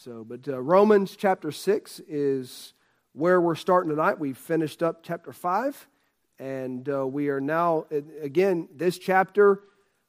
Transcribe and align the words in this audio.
So, 0.00 0.22
but 0.22 0.46
uh, 0.46 0.60
Romans 0.60 1.16
chapter 1.16 1.50
6 1.50 2.02
is 2.06 2.72
where 3.14 3.40
we're 3.40 3.56
starting 3.56 3.90
tonight. 3.90 4.20
We 4.20 4.32
finished 4.32 4.80
up 4.80 5.02
chapter 5.02 5.32
5, 5.32 5.88
and 6.38 6.88
uh, 6.88 7.04
we 7.04 7.30
are 7.30 7.40
now, 7.40 7.86
again, 8.22 8.68
this 8.72 8.96
chapter, 8.96 9.64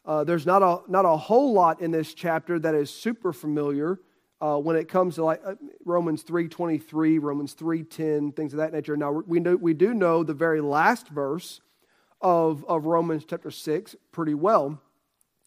uh, 0.05 0.23
there's 0.23 0.46
not 0.46 0.62
a, 0.62 0.81
not 0.91 1.05
a 1.05 1.17
whole 1.17 1.54
lot 1.54 1.81
in 1.81 1.89
this 1.89 2.13
chapter 2.13 2.60
that 2.60 2.75
is 2.75 2.91
super 2.91 3.33
familiar 3.33 3.99
uh, 4.41 4.60
when 4.60 4.75
it 4.75 4.88
comes 4.88 5.15
to 5.15 5.23
like 5.23 5.41
uh, 5.44 5.55
Romans 5.84 6.24
3.23, 6.24 7.20
Romans 7.20 7.56
3.10, 7.56 8.36
things 8.36 8.54
of 8.54 8.58
that 8.58 8.71
nature. 8.71 8.96
Now, 8.96 9.24
we, 9.26 9.40
know, 9.40 9.56
we 9.56 9.74
do 9.74 9.96
know 9.96 10.24
the 10.24 10.36
very 10.36 10.62
last 10.62 11.08
verse 11.08 11.62
of, 12.21 12.64
of 12.66 12.86
Romans 12.86 13.26
chapter 13.28 13.50
6 13.50 13.96
pretty 14.12 14.36
well, 14.36 14.80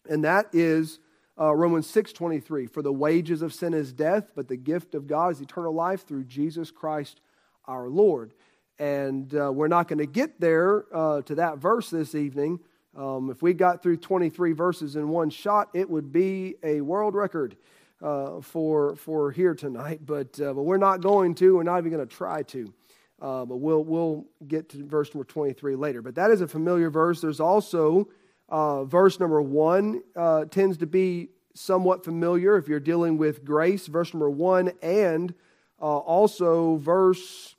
and 0.09 0.25
that 0.25 0.47
is 0.51 0.99
uh, 1.39 1.53
Romans 1.53 1.91
6.23. 1.91 2.69
For 2.69 2.81
the 2.81 2.93
wages 2.93 3.41
of 3.41 3.53
sin 3.53 3.73
is 3.73 3.93
death, 3.93 4.31
but 4.35 4.47
the 4.47 4.57
gift 4.57 4.95
of 4.95 5.07
God 5.07 5.31
is 5.31 5.41
eternal 5.41 5.73
life 5.73 6.07
through 6.07 6.25
Jesus 6.25 6.71
Christ 6.71 7.21
our 7.65 7.87
Lord. 7.89 8.33
And 8.79 9.33
uh, 9.35 9.51
we're 9.51 9.67
not 9.67 9.87
going 9.87 9.99
to 9.99 10.05
get 10.05 10.39
there 10.39 10.85
uh, 10.93 11.21
to 11.23 11.35
that 11.35 11.57
verse 11.57 11.89
this 11.89 12.15
evening. 12.15 12.59
Um, 12.95 13.29
if 13.29 13.41
we 13.41 13.53
got 13.53 13.81
through 13.81 13.97
23 13.97 14.53
verses 14.53 14.95
in 14.95 15.09
one 15.09 15.29
shot, 15.29 15.69
it 15.73 15.89
would 15.89 16.11
be 16.11 16.55
a 16.63 16.81
world 16.81 17.15
record 17.15 17.55
uh, 18.01 18.41
for, 18.41 18.95
for 18.95 19.31
here 19.31 19.55
tonight. 19.55 20.01
But, 20.05 20.39
uh, 20.39 20.53
but 20.53 20.63
we're 20.63 20.77
not 20.77 21.01
going 21.01 21.35
to. 21.35 21.55
We're 21.55 21.63
not 21.63 21.79
even 21.79 21.91
going 21.91 22.07
to 22.07 22.15
try 22.15 22.43
to. 22.43 22.73
Uh, 23.21 23.45
but 23.45 23.57
we'll, 23.57 23.83
we'll 23.83 24.25
get 24.47 24.69
to 24.69 24.85
verse 24.85 25.13
number 25.13 25.23
23 25.23 25.75
later. 25.75 26.01
But 26.01 26.15
that 26.15 26.29
is 26.29 26.41
a 26.41 26.47
familiar 26.47 26.89
verse. 26.89 27.21
There's 27.21 27.39
also 27.39 28.09
uh, 28.53 28.83
verse 28.83 29.19
number 29.19 29.41
1 29.41 30.03
uh, 30.15 30.45
tends 30.45 30.77
to 30.77 30.85
be 30.85 31.29
somewhat 31.55 32.05
familiar 32.05 32.55
if 32.55 32.67
you're 32.67 32.79
dealing 32.79 33.17
with 33.17 33.43
grace. 33.43 33.87
Verse 33.87 34.13
number 34.13 34.29
1 34.29 34.73
and 34.83 35.33
uh, 35.81 35.85
also 35.85 36.75
verse 36.75 37.55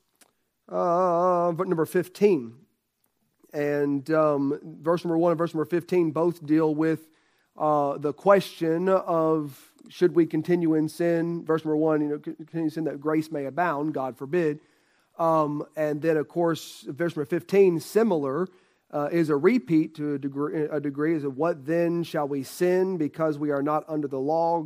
uh, 0.69 1.51
number 1.57 1.85
15. 1.85 2.53
And 3.51 4.09
um, 4.09 4.57
verse 4.63 5.03
number 5.03 5.17
1 5.17 5.33
and 5.33 5.37
verse 5.37 5.53
number 5.53 5.65
15 5.65 6.11
both 6.11 6.45
deal 6.45 6.73
with 6.73 7.09
uh, 7.57 7.97
the 7.97 8.13
question 8.13 8.87
of 8.87 9.73
should 9.89 10.15
we 10.15 10.25
continue 10.25 10.75
in 10.75 10.87
sin? 10.87 11.43
Verse 11.43 11.65
number 11.65 11.75
1, 11.75 12.01
you 12.01 12.07
know, 12.07 12.19
continue 12.19 12.63
in 12.63 12.69
sin 12.69 12.85
that 12.85 13.01
grace 13.01 13.29
may 13.33 13.45
abound, 13.45 13.93
God 13.93 14.17
forbid. 14.17 14.61
Um, 15.19 15.65
and 15.75 16.01
then, 16.01 16.15
of 16.15 16.29
course, 16.29 16.85
verse 16.87 17.17
number 17.17 17.25
15, 17.25 17.81
similar, 17.81 18.47
uh, 18.95 19.09
is 19.11 19.29
a 19.29 19.35
repeat 19.35 19.93
to 19.95 20.13
a 20.13 20.17
degree, 20.17 20.63
a 20.71 20.79
degree 20.79 21.15
is 21.15 21.25
of 21.25 21.35
what 21.35 21.65
then 21.65 22.01
shall 22.01 22.29
we 22.29 22.43
sin 22.43 22.95
because 22.97 23.37
we 23.37 23.51
are 23.51 23.61
not 23.61 23.83
under 23.89 24.07
the 24.07 24.19
law 24.19 24.65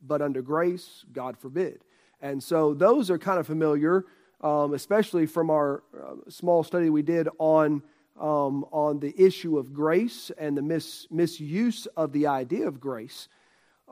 but 0.00 0.22
under 0.22 0.40
grace? 0.40 1.04
God 1.12 1.36
forbid. 1.36 1.82
And 2.20 2.40
so 2.40 2.74
those 2.74 3.10
are 3.10 3.18
kind 3.18 3.40
of 3.40 3.46
familiar, 3.46 4.04
um, 4.40 4.72
especially 4.72 5.26
from 5.26 5.50
our 5.50 5.82
uh, 6.00 6.30
small 6.30 6.62
study 6.62 6.90
we 6.90 7.02
did 7.02 7.28
on, 7.38 7.82
um, 8.20 8.64
on 8.70 9.00
the 9.00 9.12
issue 9.20 9.58
of 9.58 9.72
grace 9.72 10.30
and 10.38 10.56
the 10.56 10.62
mis- 10.62 11.08
misuse 11.10 11.86
of 11.96 12.12
the 12.12 12.28
idea 12.28 12.68
of 12.68 12.78
grace. 12.78 13.28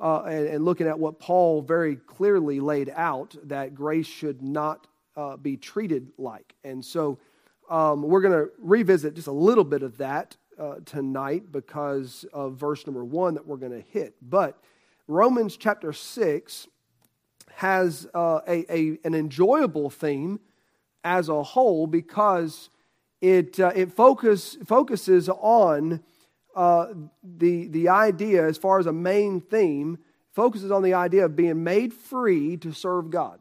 Uh, 0.00 0.22
and, 0.22 0.46
and, 0.46 0.64
looking 0.64 0.88
at 0.88 0.98
what 0.98 1.20
Paul 1.20 1.62
very 1.62 1.94
clearly 1.94 2.58
laid 2.58 2.92
out 2.96 3.36
that 3.44 3.76
grace 3.76 4.08
should 4.08 4.42
not 4.42 4.88
uh, 5.16 5.36
be 5.36 5.56
treated 5.56 6.10
like. 6.18 6.52
And 6.64 6.84
so 6.84 7.20
um, 7.70 8.02
we're 8.02 8.20
going 8.20 8.44
to 8.44 8.50
revisit 8.58 9.14
just 9.14 9.26
a 9.26 9.32
little 9.32 9.64
bit 9.64 9.82
of 9.82 9.98
that 9.98 10.36
uh, 10.58 10.76
tonight 10.84 11.50
because 11.50 12.24
of 12.32 12.56
verse 12.56 12.86
number 12.86 13.04
one 13.04 13.34
that 13.34 13.46
we're 13.46 13.56
going 13.56 13.72
to 13.72 13.84
hit. 13.90 14.14
But 14.22 14.58
Romans 15.08 15.56
chapter 15.56 15.92
6 15.92 16.68
has 17.54 18.06
uh, 18.14 18.40
a, 18.46 18.72
a, 18.72 18.98
an 19.04 19.14
enjoyable 19.14 19.90
theme 19.90 20.40
as 21.02 21.28
a 21.28 21.42
whole 21.42 21.86
because 21.86 22.70
it, 23.20 23.60
uh, 23.60 23.72
it 23.74 23.92
focus, 23.92 24.56
focuses 24.64 25.28
on 25.28 26.02
uh, 26.54 26.86
the, 27.22 27.68
the 27.68 27.88
idea, 27.88 28.46
as 28.46 28.58
far 28.58 28.78
as 28.78 28.86
a 28.86 28.92
main 28.92 29.40
theme, 29.40 29.98
focuses 30.32 30.70
on 30.70 30.82
the 30.82 30.94
idea 30.94 31.24
of 31.24 31.36
being 31.36 31.62
made 31.62 31.92
free 31.92 32.56
to 32.58 32.72
serve 32.72 33.10
God. 33.10 33.38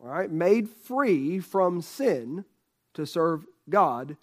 All 0.00 0.08
right, 0.08 0.30
made 0.30 0.68
free 0.68 1.40
from 1.40 1.82
sin 1.82 2.44
to 2.98 3.06
serve 3.06 3.46
God 3.68 4.16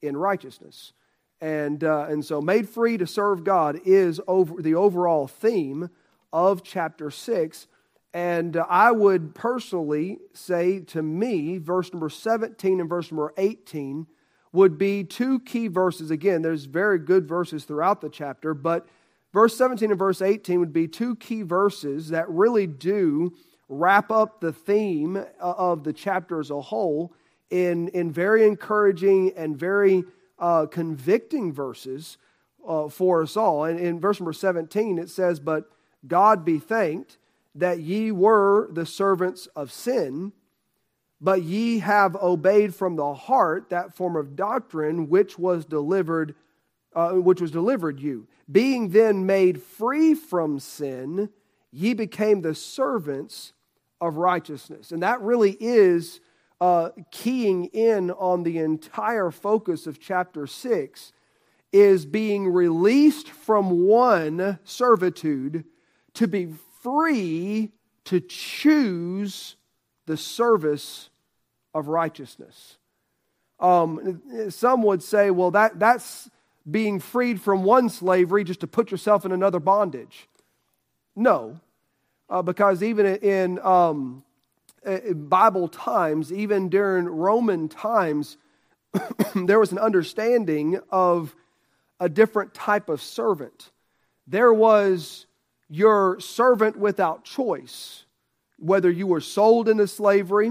in 0.00 0.16
righteousness. 0.16 0.92
And, 1.40 1.82
uh, 1.82 2.06
and 2.08 2.24
so, 2.24 2.40
made 2.40 2.68
free 2.68 2.96
to 2.96 3.06
serve 3.06 3.42
God 3.42 3.80
is 3.84 4.20
over 4.28 4.62
the 4.62 4.76
overall 4.76 5.26
theme 5.26 5.90
of 6.32 6.62
chapter 6.62 7.10
6. 7.10 7.66
And 8.14 8.56
uh, 8.56 8.64
I 8.68 8.92
would 8.92 9.34
personally 9.34 10.18
say 10.32 10.78
to 10.80 11.02
me, 11.02 11.58
verse 11.58 11.92
number 11.92 12.08
17 12.08 12.78
and 12.78 12.88
verse 12.88 13.10
number 13.10 13.34
18 13.36 14.06
would 14.52 14.78
be 14.78 15.02
two 15.02 15.40
key 15.40 15.66
verses. 15.66 16.12
Again, 16.12 16.42
there's 16.42 16.66
very 16.66 17.00
good 17.00 17.26
verses 17.26 17.64
throughout 17.64 18.00
the 18.00 18.08
chapter, 18.08 18.54
but 18.54 18.86
verse 19.32 19.56
17 19.56 19.90
and 19.90 19.98
verse 19.98 20.22
18 20.22 20.60
would 20.60 20.72
be 20.72 20.86
two 20.86 21.16
key 21.16 21.42
verses 21.42 22.10
that 22.10 22.28
really 22.28 22.68
do 22.68 23.34
wrap 23.68 24.12
up 24.12 24.40
the 24.40 24.52
theme 24.52 25.16
uh, 25.16 25.24
of 25.40 25.82
the 25.82 25.92
chapter 25.92 26.38
as 26.38 26.50
a 26.50 26.60
whole 26.60 27.12
in, 27.52 27.88
in 27.88 28.10
very 28.10 28.46
encouraging 28.46 29.32
and 29.36 29.56
very 29.56 30.04
uh, 30.38 30.64
convicting 30.66 31.52
verses 31.52 32.16
uh, 32.66 32.88
for 32.88 33.22
us 33.22 33.36
all. 33.36 33.64
And 33.64 33.78
in 33.78 34.00
verse 34.00 34.18
number 34.18 34.32
17, 34.32 34.98
it 34.98 35.10
says, 35.10 35.38
But 35.38 35.70
God 36.06 36.46
be 36.46 36.58
thanked 36.58 37.18
that 37.54 37.80
ye 37.80 38.10
were 38.10 38.68
the 38.72 38.86
servants 38.86 39.46
of 39.54 39.70
sin, 39.70 40.32
but 41.20 41.42
ye 41.42 41.80
have 41.80 42.16
obeyed 42.16 42.74
from 42.74 42.96
the 42.96 43.12
heart 43.14 43.68
that 43.68 43.94
form 43.94 44.16
of 44.16 44.34
doctrine 44.34 45.10
which 45.10 45.38
was 45.38 45.66
delivered, 45.66 46.34
uh, 46.94 47.10
which 47.10 47.42
was 47.42 47.50
delivered 47.50 48.00
you. 48.00 48.26
Being 48.50 48.88
then 48.88 49.26
made 49.26 49.62
free 49.62 50.14
from 50.14 50.58
sin, 50.58 51.28
ye 51.70 51.92
became 51.92 52.40
the 52.40 52.54
servants 52.54 53.52
of 54.00 54.16
righteousness. 54.16 54.90
And 54.90 55.02
that 55.02 55.20
really 55.20 55.56
is 55.60 56.20
uh, 56.62 56.90
keying 57.10 57.64
in 57.64 58.12
on 58.12 58.44
the 58.44 58.58
entire 58.58 59.32
focus 59.32 59.88
of 59.88 59.98
chapter 59.98 60.46
6 60.46 61.12
is 61.72 62.06
being 62.06 62.46
released 62.46 63.28
from 63.28 63.84
one 63.84 64.60
servitude 64.62 65.64
to 66.14 66.28
be 66.28 66.54
free 66.80 67.72
to 68.04 68.20
choose 68.20 69.56
the 70.06 70.16
service 70.16 71.10
of 71.74 71.88
righteousness. 71.88 72.78
Um, 73.58 74.22
some 74.50 74.84
would 74.84 75.02
say, 75.02 75.32
well, 75.32 75.50
that, 75.50 75.80
that's 75.80 76.30
being 76.70 77.00
freed 77.00 77.40
from 77.40 77.64
one 77.64 77.88
slavery 77.88 78.44
just 78.44 78.60
to 78.60 78.68
put 78.68 78.92
yourself 78.92 79.24
in 79.24 79.32
another 79.32 79.58
bondage. 79.58 80.28
No, 81.16 81.58
uh, 82.30 82.42
because 82.42 82.84
even 82.84 83.06
in, 83.16 83.58
um, 83.58 84.22
in 84.84 85.28
Bible 85.28 85.68
times, 85.68 86.32
even 86.32 86.68
during 86.68 87.06
Roman 87.06 87.68
times, 87.68 88.36
there 89.34 89.60
was 89.60 89.72
an 89.72 89.78
understanding 89.78 90.80
of 90.90 91.34
a 92.00 92.08
different 92.08 92.52
type 92.52 92.88
of 92.88 93.00
servant. 93.00 93.70
There 94.26 94.52
was 94.52 95.26
your 95.68 96.20
servant 96.20 96.76
without 96.76 97.24
choice, 97.24 98.04
whether 98.58 98.90
you 98.90 99.06
were 99.06 99.20
sold 99.20 99.68
into 99.68 99.86
slavery 99.86 100.50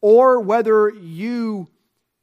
or 0.00 0.40
whether 0.40 0.90
you 0.90 1.68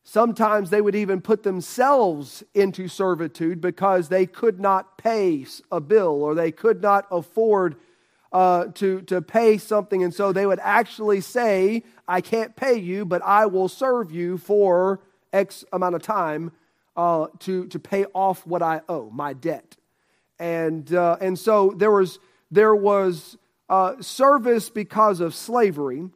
sometimes 0.04 0.70
they 0.70 0.82
would 0.82 0.96
even 0.96 1.20
put 1.20 1.44
themselves 1.44 2.44
into 2.54 2.88
servitude 2.88 3.60
because 3.60 4.08
they 4.08 4.26
could 4.26 4.60
not 4.60 4.98
pay 4.98 5.46
a 5.72 5.82
bill 5.82 6.24
or 6.24 6.36
they 6.36 6.52
could 6.52 6.82
not 6.82 7.08
afford 7.10 7.76
uh, 8.36 8.66
to, 8.74 9.02
to 9.04 9.22
pay 9.22 9.58
something. 9.58 10.04
And 10.04 10.14
so 10.14 10.34
they 10.34 10.46
would 10.46 10.60
actually 10.62 11.22
say, 11.22 11.84
I 12.06 12.20
can't 12.20 12.54
pay 12.54 12.78
you, 12.78 13.06
but 13.06 13.22
I 13.24 13.46
will 13.46 13.70
serve 13.70 14.12
you 14.12 14.38
for 14.38 15.00
X 15.32 15.64
amount 15.72 15.96
of 15.96 16.02
time 16.02 16.52
uh, 16.98 17.28
to, 17.40 17.66
to 17.68 17.80
pay 17.80 18.04
off 18.14 18.46
what 18.46 18.62
I 18.62 18.82
owe, 18.90 19.10
my 19.10 19.32
debt. 19.32 19.78
And, 20.38 20.94
uh, 20.94 21.16
and 21.22 21.40
so 21.40 21.74
there 21.78 21.92
was, 21.92 22.20
there 22.52 22.76
was 22.76 23.38
uh, 23.70 24.02
service 24.02 24.70
because 24.70 25.22
of 25.22 25.34
slavery, 25.34 26.10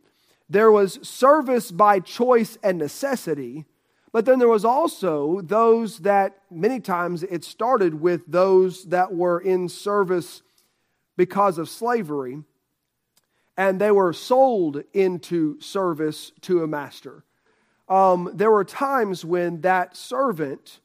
there 0.50 0.74
was 0.74 1.00
service 1.07 1.72
by 1.72 2.01
choice 2.01 2.57
and 2.62 2.77
necessity. 2.77 3.63
But 4.12 4.25
then 4.25 4.39
there 4.39 4.50
was 4.50 4.65
also 4.65 5.39
those 5.39 6.00
that 6.00 6.39
many 6.51 6.81
times 6.81 7.24
it 7.24 7.45
started 7.45 8.01
with 8.01 8.24
those 8.27 8.83
that 8.86 9.13
were 9.13 9.39
in 9.39 9.69
service 9.69 10.42
because 11.19 11.57
of 11.57 11.68
slavery, 11.68 12.42
and 13.57 13.81
they 13.81 13.92
were 13.92 14.13
sold 14.13 14.81
into 14.94 15.60
service 15.60 16.31
to 16.39 16.63
a 16.63 16.68
master. 16.68 17.25
Um, 17.89 18.31
there 18.33 18.50
were 18.50 18.63
times 18.63 19.25
when 19.25 19.60
that 19.60 19.98
servant 19.98 20.80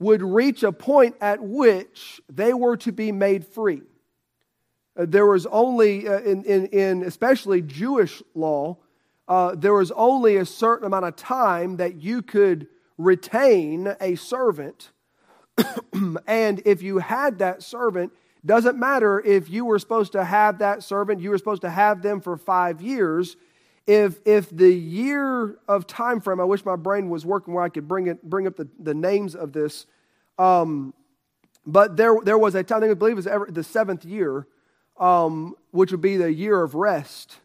would 0.00 0.22
reach 0.22 0.64
a 0.64 0.72
point 0.72 1.14
at 1.20 1.40
which 1.40 2.20
they 2.28 2.52
were 2.52 2.76
to 2.78 2.90
be 2.90 3.12
made 3.12 3.46
free. 3.46 3.82
Uh, 4.96 5.06
there 5.06 5.24
was 5.24 5.46
only, 5.46 6.08
uh, 6.08 6.18
in, 6.22 6.42
in, 6.42 6.66
in, 6.66 7.02
especially 7.04 7.62
Jewish 7.62 8.24
law, 8.34 8.78
uh, 9.28 9.54
there 9.54 9.74
was 9.74 9.92
only 9.92 10.34
a 10.34 10.44
certain 10.44 10.84
amount 10.84 11.04
of 11.04 11.14
time 11.14 11.76
that 11.76 12.02
you 12.02 12.22
could 12.22 12.66
retain 12.98 13.94
a 14.00 14.16
servant. 14.16 14.90
and 16.26 16.60
if 16.64 16.82
you 16.82 16.98
had 16.98 17.38
that 17.38 17.62
servant, 17.62 18.12
doesn't 18.46 18.78
matter 18.78 19.20
if 19.20 19.48
you 19.48 19.64
were 19.64 19.78
supposed 19.78 20.12
to 20.12 20.24
have 20.24 20.58
that 20.58 20.82
servant, 20.82 21.20
you 21.20 21.30
were 21.30 21.38
supposed 21.38 21.62
to 21.62 21.70
have 21.70 22.02
them 22.02 22.20
for 22.20 22.36
five 22.36 22.82
years. 22.82 23.36
If, 23.86 24.18
if 24.24 24.50
the 24.50 24.72
year 24.72 25.58
of 25.68 25.86
time 25.86 26.20
frame, 26.20 26.40
I 26.40 26.44
wish 26.44 26.64
my 26.64 26.76
brain 26.76 27.08
was 27.08 27.24
working 27.24 27.54
where 27.54 27.64
I 27.64 27.68
could 27.68 27.88
bring, 27.88 28.06
it, 28.06 28.22
bring 28.22 28.46
up 28.46 28.56
the, 28.56 28.68
the 28.78 28.94
names 28.94 29.34
of 29.34 29.52
this. 29.52 29.86
Um, 30.38 30.94
but 31.66 31.96
there, 31.96 32.16
there 32.22 32.38
was 32.38 32.54
a 32.54 32.62
time, 32.62 32.84
I 32.84 32.94
believe 32.94 33.12
it 33.12 33.16
was 33.16 33.26
ever, 33.26 33.48
the 33.50 33.64
seventh 33.64 34.04
year, 34.04 34.46
um, 34.98 35.54
which 35.70 35.90
would 35.90 36.00
be 36.00 36.16
the 36.16 36.32
year 36.32 36.62
of 36.62 36.74
rest, 36.74 37.38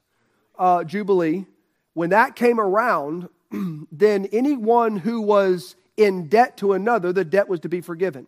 uh, 0.57 0.83
Jubilee. 0.83 1.45
When 1.93 2.09
that 2.11 2.35
came 2.35 2.59
around, 2.59 3.29
then 3.91 4.27
anyone 4.31 4.97
who 4.97 5.21
was 5.21 5.75
in 5.97 6.27
debt 6.27 6.57
to 6.57 6.73
another, 6.73 7.11
the 7.11 7.25
debt 7.25 7.47
was 7.47 7.59
to 7.61 7.69
be 7.69 7.81
forgiven. 7.81 8.27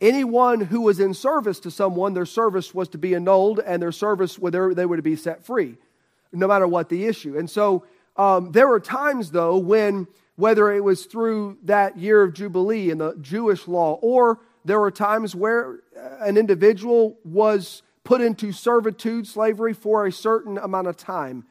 Anyone 0.00 0.60
who 0.60 0.82
was 0.82 1.00
in 1.00 1.14
service 1.14 1.60
to 1.60 1.70
someone, 1.70 2.12
their 2.12 2.26
service 2.26 2.74
was 2.74 2.88
to 2.90 2.98
be 2.98 3.14
annulled 3.14 3.60
and 3.60 3.80
their 3.80 3.92
service, 3.92 4.36
they 4.36 4.86
were 4.86 4.96
to 4.96 5.02
be 5.02 5.16
set 5.16 5.44
free, 5.44 5.78
no 6.32 6.46
matter 6.46 6.66
what 6.66 6.88
the 6.90 7.06
issue. 7.06 7.38
And 7.38 7.48
so 7.48 7.84
um, 8.16 8.52
there 8.52 8.68
were 8.68 8.80
times, 8.80 9.30
though, 9.30 9.56
when 9.56 10.06
whether 10.36 10.70
it 10.70 10.84
was 10.84 11.06
through 11.06 11.56
that 11.62 11.96
year 11.96 12.22
of 12.22 12.34
Jubilee 12.34 12.90
in 12.90 12.98
the 12.98 13.16
Jewish 13.20 13.66
law, 13.66 13.98
or 14.02 14.38
there 14.66 14.78
were 14.78 14.90
times 14.90 15.34
where 15.34 15.80
an 16.20 16.36
individual 16.36 17.16
was 17.24 17.82
put 18.04 18.20
into 18.20 18.52
servitude, 18.52 19.26
slavery, 19.26 19.72
for 19.72 20.06
a 20.06 20.12
certain 20.12 20.58
amount 20.58 20.88
of 20.88 20.96
time, 20.96 21.44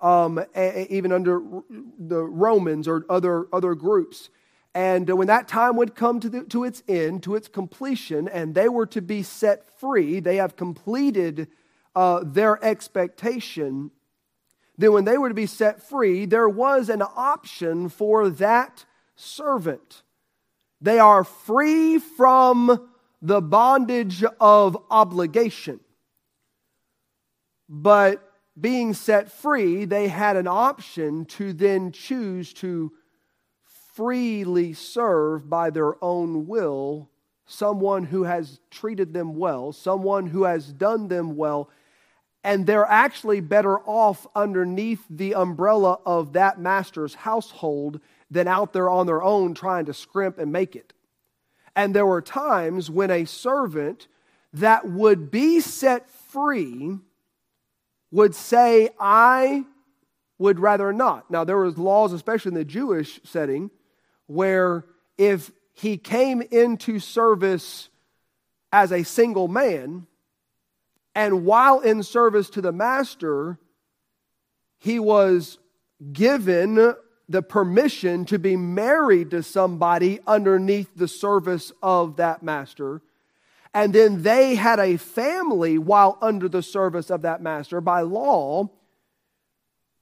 um, 0.00 0.44
even 0.56 1.12
under 1.12 1.40
the 1.98 2.22
Romans 2.22 2.88
or 2.88 3.06
other, 3.08 3.46
other 3.52 3.74
groups. 3.74 4.28
And 4.74 5.08
when 5.10 5.26
that 5.26 5.48
time 5.48 5.76
would 5.76 5.94
come 5.94 6.20
to, 6.20 6.28
the, 6.30 6.44
to 6.44 6.64
its 6.64 6.82
end, 6.88 7.22
to 7.24 7.34
its 7.34 7.48
completion, 7.48 8.26
and 8.26 8.54
they 8.54 8.68
were 8.68 8.86
to 8.86 9.02
be 9.02 9.22
set 9.22 9.64
free, 9.78 10.18
they 10.18 10.36
have 10.36 10.56
completed 10.56 11.48
uh, 11.94 12.22
their 12.24 12.62
expectation. 12.64 13.90
Then, 14.78 14.92
when 14.92 15.04
they 15.04 15.18
were 15.18 15.28
to 15.28 15.34
be 15.34 15.46
set 15.46 15.82
free, 15.82 16.24
there 16.24 16.48
was 16.48 16.88
an 16.88 17.02
option 17.02 17.90
for 17.90 18.30
that 18.30 18.86
servant. 19.14 20.02
They 20.80 20.98
are 20.98 21.22
free 21.22 21.98
from 21.98 22.88
the 23.20 23.42
bondage 23.42 24.24
of 24.40 24.76
obligation. 24.90 25.80
But 27.68 28.26
being 28.58 28.94
set 28.94 29.30
free, 29.30 29.84
they 29.84 30.08
had 30.08 30.36
an 30.36 30.46
option 30.46 31.24
to 31.26 31.52
then 31.52 31.92
choose 31.92 32.52
to 32.54 32.92
freely 33.92 34.72
serve 34.72 35.48
by 35.48 35.70
their 35.70 36.02
own 36.02 36.46
will 36.46 37.08
someone 37.46 38.04
who 38.04 38.24
has 38.24 38.60
treated 38.70 39.12
them 39.12 39.36
well, 39.36 39.72
someone 39.72 40.26
who 40.26 40.44
has 40.44 40.72
done 40.72 41.08
them 41.08 41.36
well, 41.36 41.68
and 42.44 42.66
they're 42.66 42.90
actually 42.90 43.40
better 43.40 43.78
off 43.80 44.26
underneath 44.34 45.04
the 45.08 45.34
umbrella 45.34 45.98
of 46.04 46.32
that 46.32 46.58
master's 46.58 47.14
household 47.14 48.00
than 48.30 48.48
out 48.48 48.72
there 48.72 48.88
on 48.90 49.06
their 49.06 49.22
own 49.22 49.54
trying 49.54 49.84
to 49.84 49.94
scrimp 49.94 50.38
and 50.38 50.50
make 50.50 50.74
it. 50.74 50.92
And 51.76 51.94
there 51.94 52.06
were 52.06 52.22
times 52.22 52.90
when 52.90 53.10
a 53.10 53.24
servant 53.24 54.08
that 54.52 54.88
would 54.88 55.30
be 55.30 55.60
set 55.60 56.08
free 56.10 56.98
would 58.10 58.34
say, 58.34 58.90
I 58.98 59.64
would 60.38 60.58
rather 60.58 60.92
not. 60.92 61.30
Now, 61.30 61.44
there 61.44 61.58
was 61.58 61.78
laws, 61.78 62.12
especially 62.12 62.50
in 62.50 62.54
the 62.54 62.64
Jewish 62.64 63.20
setting, 63.24 63.70
where 64.32 64.84
if 65.18 65.50
he 65.74 65.96
came 65.96 66.42
into 66.50 66.98
service 66.98 67.88
as 68.72 68.92
a 68.92 69.02
single 69.02 69.48
man, 69.48 70.06
and 71.14 71.44
while 71.44 71.80
in 71.80 72.02
service 72.02 72.48
to 72.50 72.60
the 72.60 72.72
master, 72.72 73.58
he 74.78 74.98
was 74.98 75.58
given 76.12 76.94
the 77.28 77.42
permission 77.42 78.24
to 78.26 78.38
be 78.38 78.56
married 78.56 79.30
to 79.30 79.42
somebody 79.42 80.20
underneath 80.26 80.88
the 80.96 81.08
service 81.08 81.72
of 81.82 82.16
that 82.16 82.42
master. 82.42 83.00
And 83.74 83.94
then 83.94 84.22
they 84.22 84.54
had 84.54 84.78
a 84.78 84.96
family 84.96 85.78
while 85.78 86.18
under 86.20 86.48
the 86.48 86.62
service 86.62 87.10
of 87.10 87.22
that 87.22 87.40
master 87.40 87.80
by 87.80 88.02
law. 88.02 88.70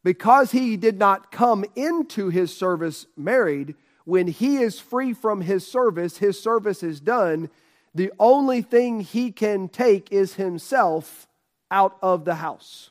Because 0.02 0.50
he 0.50 0.76
did 0.76 0.98
not 0.98 1.30
come 1.30 1.64
into 1.76 2.30
his 2.30 2.56
service 2.56 3.06
married, 3.16 3.74
when 4.04 4.26
he 4.26 4.58
is 4.58 4.80
free 4.80 5.12
from 5.12 5.40
his 5.40 5.66
service, 5.66 6.18
his 6.18 6.40
service 6.40 6.82
is 6.82 7.00
done. 7.00 7.50
The 7.94 8.12
only 8.18 8.62
thing 8.62 9.00
he 9.00 9.32
can 9.32 9.68
take 9.68 10.12
is 10.12 10.34
himself 10.34 11.26
out 11.70 11.96
of 12.02 12.24
the 12.24 12.36
house. 12.36 12.90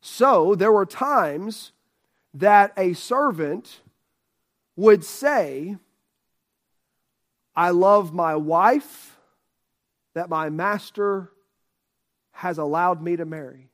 So 0.00 0.54
there 0.54 0.72
were 0.72 0.86
times 0.86 1.72
that 2.34 2.72
a 2.76 2.92
servant 2.92 3.80
would 4.76 5.04
say, 5.04 5.76
I 7.56 7.70
love 7.70 8.12
my 8.12 8.34
wife 8.34 9.16
that 10.14 10.28
my 10.28 10.50
master 10.50 11.30
has 12.32 12.58
allowed 12.58 13.00
me 13.00 13.16
to 13.16 13.24
marry. 13.24 13.70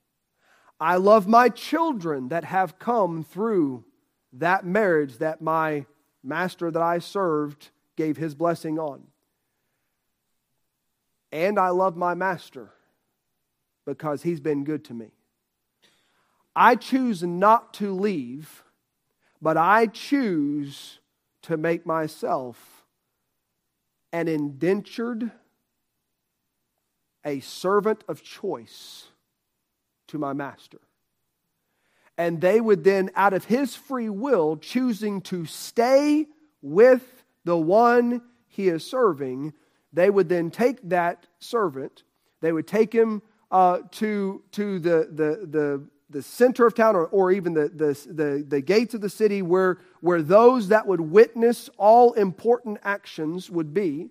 I 0.78 0.96
love 0.96 1.26
my 1.26 1.48
children 1.48 2.28
that 2.28 2.44
have 2.44 2.78
come 2.78 3.24
through 3.24 3.84
that 4.32 4.64
marriage 4.64 5.18
that 5.18 5.40
my 5.40 5.86
master 6.22 6.70
that 6.70 6.82
I 6.82 6.98
served 6.98 7.70
gave 7.96 8.16
his 8.16 8.34
blessing 8.34 8.78
on. 8.78 9.02
And 11.32 11.58
I 11.58 11.68
love 11.70 11.96
my 11.96 12.14
master 12.14 12.70
because 13.86 14.22
he's 14.22 14.40
been 14.40 14.64
good 14.64 14.84
to 14.86 14.94
me. 14.94 15.10
I 16.54 16.74
choose 16.74 17.22
not 17.22 17.74
to 17.74 17.94
leave, 17.94 18.64
but 19.40 19.56
I 19.56 19.86
choose 19.86 20.98
to 21.42 21.56
make 21.56 21.86
myself 21.86 22.84
an 24.12 24.28
indentured, 24.28 25.30
a 27.24 27.40
servant 27.40 28.02
of 28.08 28.22
choice 28.22 29.06
to 30.08 30.18
my 30.18 30.32
master 30.32 30.80
and 32.20 32.38
they 32.38 32.60
would 32.60 32.84
then, 32.84 33.08
out 33.16 33.32
of 33.32 33.46
his 33.46 33.74
free 33.74 34.10
will, 34.10 34.58
choosing 34.58 35.22
to 35.22 35.46
stay 35.46 36.26
with 36.60 37.24
the 37.46 37.56
one 37.56 38.20
he 38.46 38.68
is 38.68 38.84
serving, 38.84 39.54
they 39.90 40.10
would 40.10 40.28
then 40.28 40.50
take 40.50 40.86
that 40.90 41.26
servant, 41.38 42.02
they 42.42 42.52
would 42.52 42.66
take 42.66 42.92
him 42.92 43.22
uh, 43.50 43.78
to, 43.92 44.42
to 44.52 44.78
the, 44.80 45.08
the, 45.10 45.46
the, 45.46 45.82
the 46.10 46.22
center 46.22 46.66
of 46.66 46.74
town 46.74 46.94
or, 46.94 47.06
or 47.06 47.32
even 47.32 47.54
the, 47.54 47.70
the, 47.70 48.12
the, 48.12 48.44
the 48.46 48.60
gates 48.60 48.92
of 48.92 49.00
the 49.00 49.08
city 49.08 49.40
where, 49.40 49.78
where 50.02 50.20
those 50.20 50.68
that 50.68 50.86
would 50.86 51.00
witness 51.00 51.70
all 51.78 52.12
important 52.12 52.78
actions 52.82 53.48
would 53.48 53.72
be, 53.72 54.10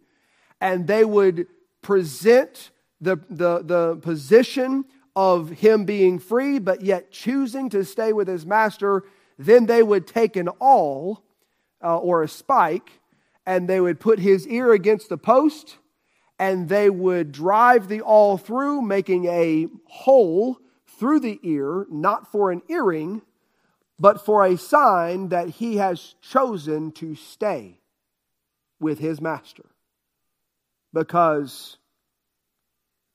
and 0.60 0.88
they 0.88 1.06
would 1.06 1.46
present 1.84 2.72
the, 3.00 3.18
the, 3.30 3.62
the 3.62 3.98
position 3.98 4.84
of 5.16 5.50
him 5.50 5.86
being 5.86 6.20
free, 6.20 6.60
but 6.60 6.82
yet 6.82 7.12
choosing 7.12 7.70
to 7.70 7.84
stay 7.84 8.14
with 8.14 8.28
his 8.28 8.46
master, 8.46 9.04
then 9.38 9.66
they 9.66 9.84
would 9.84 10.08
take 10.08 10.36
an 10.36 10.50
awl 10.60 11.24
uh, 11.84 11.98
or 11.98 12.24
a 12.24 12.28
spike 12.28 13.00
and 13.46 13.68
they 13.68 13.80
would 13.80 14.00
put 14.00 14.20
his 14.20 14.48
ear 14.48 14.72
against 14.74 15.10
the 15.10 15.18
post 15.18 15.78
and 16.38 16.70
they 16.70 16.90
would 16.90 17.32
drive 17.32 17.88
the 17.88 18.02
awl 18.02 18.38
through, 18.38 18.82
making 18.82 19.26
a 19.26 19.68
hole 19.86 20.58
through 20.88 21.20
the 21.20 21.40
ear, 21.44 21.86
not 21.90 22.32
for 22.32 22.52
an 22.52 22.62
earring, 22.70 23.22
but 24.00 24.24
for 24.26 24.46
a 24.46 24.58
sign 24.58 25.30
that 25.30 25.50
he 25.50 25.78
has 25.78 26.16
chosen 26.22 26.92
to 26.94 27.16
stay 27.16 27.80
with 28.80 29.00
his 29.00 29.20
master 29.20 29.66
because 30.94 31.78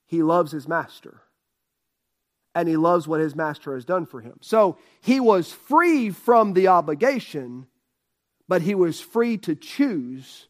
he 0.05 0.21
loves 0.21 0.51
his 0.51 0.67
master 0.67 1.21
and 2.55 2.69
he 2.69 2.77
loves 2.77 3.07
what 3.07 3.19
his 3.19 3.35
master 3.35 3.75
has 3.75 3.83
done 3.83 4.05
for 4.05 4.21
him. 4.21 4.37
So 4.41 4.77
he 5.01 5.19
was 5.19 5.51
free 5.51 6.09
from 6.09 6.53
the 6.53 6.69
obligation, 6.69 7.67
but 8.47 8.61
he 8.61 8.73
was 8.73 9.01
free 9.01 9.37
to 9.39 9.53
choose 9.53 10.47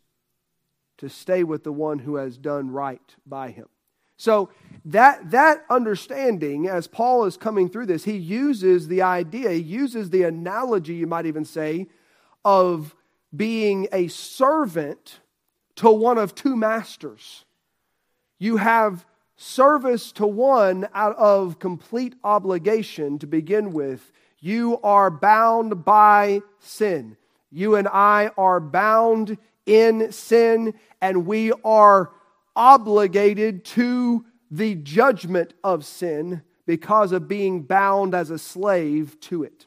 to 0.99 1.09
stay 1.09 1.43
with 1.43 1.63
the 1.63 1.73
one 1.73 1.99
who 1.99 2.15
has 2.15 2.37
done 2.37 2.69
right 2.69 3.15
by 3.25 3.49
him. 3.49 3.65
So 4.17 4.49
that 4.85 5.31
that 5.31 5.65
understanding 5.69 6.67
as 6.67 6.87
Paul 6.87 7.25
is 7.25 7.35
coming 7.35 7.67
through 7.67 7.87
this, 7.87 8.05
he 8.05 8.15
uses 8.15 8.87
the 8.87 9.01
idea, 9.01 9.49
he 9.49 9.61
uses 9.61 10.09
the 10.09 10.23
analogy 10.23 10.93
you 10.93 11.07
might 11.07 11.25
even 11.25 11.43
say 11.43 11.87
of 12.45 12.95
being 13.35 13.87
a 13.91 14.07
servant 14.07 15.19
to 15.77 15.89
one 15.89 16.17
of 16.17 16.33
two 16.33 16.55
masters. 16.55 17.43
You 18.39 18.57
have 18.57 19.05
service 19.35 20.11
to 20.13 20.25
one 20.25 20.87
out 20.93 21.15
of 21.17 21.59
complete 21.59 22.15
obligation 22.23 23.19
to 23.19 23.27
begin 23.27 23.71
with. 23.73 24.11
You 24.39 24.79
are 24.83 25.09
bound 25.11 25.83
by 25.83 26.41
sin. 26.59 27.17
You 27.51 27.75
and 27.75 27.87
I 27.87 28.31
are 28.37 28.59
bound 28.59 29.37
in 29.65 30.11
sin, 30.11 30.73
and 31.01 31.25
we 31.25 31.51
are 31.63 32.11
obligated 32.55 33.65
to 33.65 34.25
the 34.51 34.75
judgment 34.75 35.53
of 35.63 35.85
sin 35.85 36.43
because 36.65 37.11
of 37.11 37.27
being 37.27 37.63
bound 37.63 38.13
as 38.13 38.29
a 38.29 38.39
slave 38.39 39.19
to 39.21 39.43
it. 39.43 39.65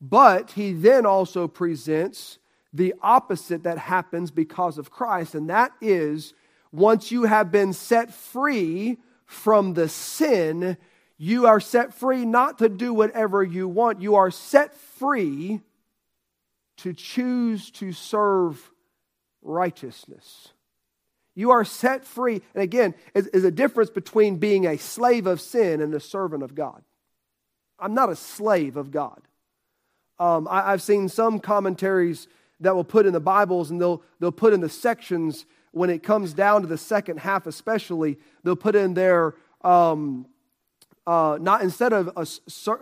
But 0.00 0.52
he 0.52 0.72
then 0.72 1.06
also 1.06 1.46
presents 1.46 2.38
the 2.72 2.94
opposite 3.02 3.62
that 3.64 3.78
happens 3.78 4.30
because 4.30 4.78
of 4.78 4.90
Christ, 4.90 5.34
and 5.34 5.48
that 5.50 5.72
is 5.80 6.34
once 6.72 7.12
you 7.12 7.24
have 7.24 7.52
been 7.52 7.72
set 7.72 8.12
free 8.12 8.98
from 9.26 9.74
the 9.74 9.88
sin, 9.88 10.76
you 11.18 11.46
are 11.46 11.60
set 11.60 11.94
free 11.94 12.24
not 12.24 12.58
to 12.58 12.68
do 12.68 12.92
whatever 12.94 13.42
you 13.42 13.68
want. 13.68 14.02
You 14.02 14.16
are 14.16 14.30
set 14.30 14.74
free 14.74 15.60
to 16.78 16.92
choose 16.92 17.70
to 17.72 17.92
serve 17.92 18.70
righteousness. 19.42 20.48
You 21.34 21.50
are 21.50 21.64
set 21.64 22.04
free. 22.04 22.42
And 22.54 22.62
again, 22.62 22.94
is, 23.14 23.44
a 23.44 23.50
difference 23.50 23.90
between 23.90 24.36
being 24.36 24.66
a 24.66 24.78
slave 24.78 25.26
of 25.26 25.40
sin 25.40 25.80
and 25.80 25.94
a 25.94 26.00
servant 26.00 26.42
of 26.42 26.54
God. 26.54 26.82
I'm 27.78 27.94
not 27.94 28.10
a 28.10 28.16
slave 28.16 28.76
of 28.76 28.90
God. 28.90 29.20
Um, 30.18 30.46
I, 30.50 30.70
have 30.70 30.82
seen 30.82 31.08
some 31.08 31.40
commentaries 31.40 32.28
that 32.60 32.76
will 32.76 32.84
put 32.84 33.06
in 33.06 33.12
the 33.12 33.20
Bibles 33.20 33.70
and 33.70 33.80
they'll, 33.80 34.02
they'll 34.20 34.30
put 34.30 34.52
in 34.52 34.60
the 34.60 34.68
sections 34.68 35.46
when 35.72 35.90
it 35.90 36.02
comes 36.02 36.32
down 36.32 36.62
to 36.62 36.66
the 36.66 36.78
second 36.78 37.18
half, 37.18 37.46
especially, 37.46 38.18
they'll 38.44 38.54
put 38.56 38.76
in 38.76 38.94
there, 38.94 39.34
um, 39.62 40.26
uh, 41.06 41.38
not 41.40 41.62
instead 41.62 41.92
of 41.92 42.10
a, 42.16 42.26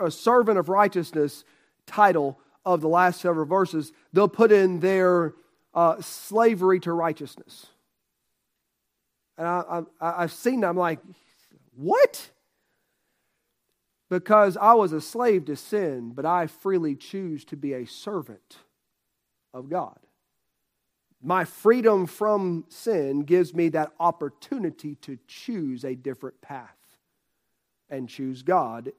a 0.05 0.11
servant 0.11 0.59
of 0.59 0.69
righteousness 0.69 1.45
title 1.87 2.39
of 2.65 2.81
the 2.81 2.89
last 2.89 3.21
several 3.21 3.47
verses, 3.47 3.93
they'll 4.13 4.29
put 4.29 4.53
in 4.53 4.81
their 4.81 5.35
uh, 5.73 6.01
slavery 6.01 6.81
to 6.81 6.93
righteousness. 6.93 7.67
And 9.39 9.47
I, 9.47 9.83
I, 10.01 10.23
I've 10.23 10.33
seen 10.33 10.61
that. 10.61 10.69
I'm 10.69 10.77
like, 10.77 10.99
what? 11.75 12.29
Because 14.11 14.57
I 14.57 14.75
was 14.75 14.93
a 14.93 15.01
slave 15.01 15.47
to 15.47 15.57
sin, 15.57 16.13
but 16.15 16.27
I 16.27 16.49
freely 16.49 16.97
choose 16.97 17.45
to 17.47 17.57
be 17.57 17.73
a 17.73 17.87
servant 17.87 18.59
of 19.55 19.71
God. 19.71 19.99
My 21.23 21.45
freedom 21.45 22.07
from 22.07 22.65
sin 22.69 23.25
gives 23.25 23.55
me 23.55 23.69
that 23.71 23.93
opportunity 24.01 24.95
to 24.97 25.19
choose 25.27 25.85
a 25.85 25.95
different 25.95 26.41
path 26.41 26.77
and 27.91 28.09
choose 28.09 28.43
God 28.43 28.93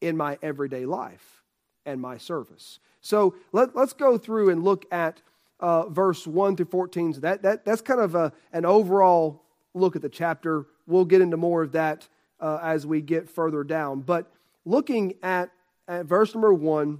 in 0.00 0.16
my 0.16 0.38
everyday 0.42 0.84
life 0.84 1.42
and 1.86 2.00
my 2.00 2.18
service. 2.18 2.78
So 3.00 3.34
let, 3.52 3.74
us 3.74 3.92
go 3.92 4.18
through 4.18 4.50
and 4.50 4.62
look 4.62 4.84
at 4.92 5.22
uh, 5.60 5.88
verse 5.88 6.26
1 6.26 6.56
through 6.56 6.66
14. 6.66 7.14
So 7.14 7.20
that, 7.20 7.42
that, 7.42 7.64
that's 7.64 7.80
kind 7.80 8.00
of 8.00 8.14
a, 8.14 8.32
an 8.52 8.66
overall 8.66 9.42
look 9.74 9.96
at 9.96 10.02
the 10.02 10.08
chapter. 10.08 10.66
We'll 10.86 11.04
get 11.04 11.20
into 11.20 11.36
more 11.36 11.62
of 11.62 11.72
that 11.72 12.06
uh, 12.40 12.58
as 12.62 12.86
we 12.86 13.00
get 13.00 13.30
further 13.30 13.64
down. 13.64 14.00
But 14.00 14.30
looking 14.64 15.14
at, 15.22 15.50
at 15.88 16.06
verse 16.06 16.34
number 16.34 16.52
1, 16.52 16.98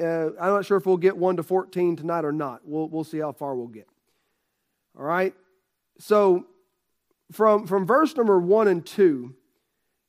uh, 0.00 0.30
I'm 0.40 0.52
not 0.52 0.64
sure 0.64 0.76
if 0.76 0.86
we'll 0.86 0.96
get 0.96 1.16
1 1.16 1.36
to 1.36 1.42
14 1.42 1.96
tonight 1.96 2.24
or 2.24 2.32
not. 2.32 2.60
We'll, 2.64 2.88
we'll 2.88 3.04
see 3.04 3.18
how 3.18 3.32
far 3.32 3.54
we'll 3.54 3.66
get. 3.66 3.88
All 4.96 5.04
right? 5.04 5.34
So, 5.98 6.46
from, 7.32 7.66
from 7.66 7.86
verse 7.86 8.16
number 8.16 8.38
1 8.38 8.68
and 8.68 8.86
2, 8.86 9.34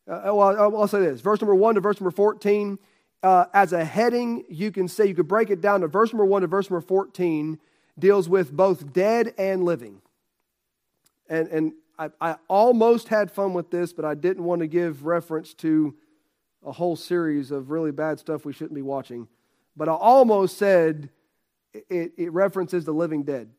uh, 0.07 0.21
well, 0.25 0.41
I'll, 0.41 0.77
I'll, 0.77 0.87
say 0.87 0.99
this 1.01 1.21
verse 1.21 1.41
number 1.41 1.55
1 1.55 1.75
to 1.75 1.81
verse 1.81 1.99
number 1.99 2.11
14, 2.11 2.77
uh, 3.21 3.45
as 3.53 3.73
a 3.73 3.83
heading, 3.83 4.45
you 4.49 4.71
can 4.71 4.87
say, 4.87 5.05
you 5.07 5.15
could 5.15 5.27
break 5.27 5.49
it 5.49 5.61
down 5.61 5.81
to 5.81 5.87
verse 5.87 6.13
number 6.13 6.25
1 6.25 6.43
to 6.43 6.47
verse 6.47 6.69
number 6.69 6.85
14, 6.85 7.59
deals 7.97 8.29
with 8.29 8.51
both 8.51 8.93
dead 8.93 9.33
and 9.37 9.63
living. 9.63 10.01
And, 11.27 11.47
and 11.49 11.73
I, 11.97 12.09
I 12.21 12.35
almost 12.47 13.09
had 13.09 13.29
fun 13.31 13.53
with 13.53 13.71
this, 13.71 13.91
but 13.91 14.05
I 14.05 14.13
didn't 14.15 14.43
want 14.43 14.61
to 14.61 14.67
give 14.67 15.05
reference 15.05 15.53
to 15.55 15.95
a 16.65 16.71
whole 16.71 16.95
series 16.95 17.51
of 17.51 17.71
really 17.71 17.91
bad 17.91 18.19
stuff 18.19 18.45
we 18.45 18.53
shouldn't 18.53 18.75
be 18.75 18.81
watching 18.81 19.27
but 19.79 19.87
I 19.87 19.93
almost 19.93 20.57
said 20.57 21.09
it, 21.73 22.11
it 22.17 22.33
references 22.33 22.83
the 22.83 22.91
living 22.91 23.23
dead. 23.23 23.49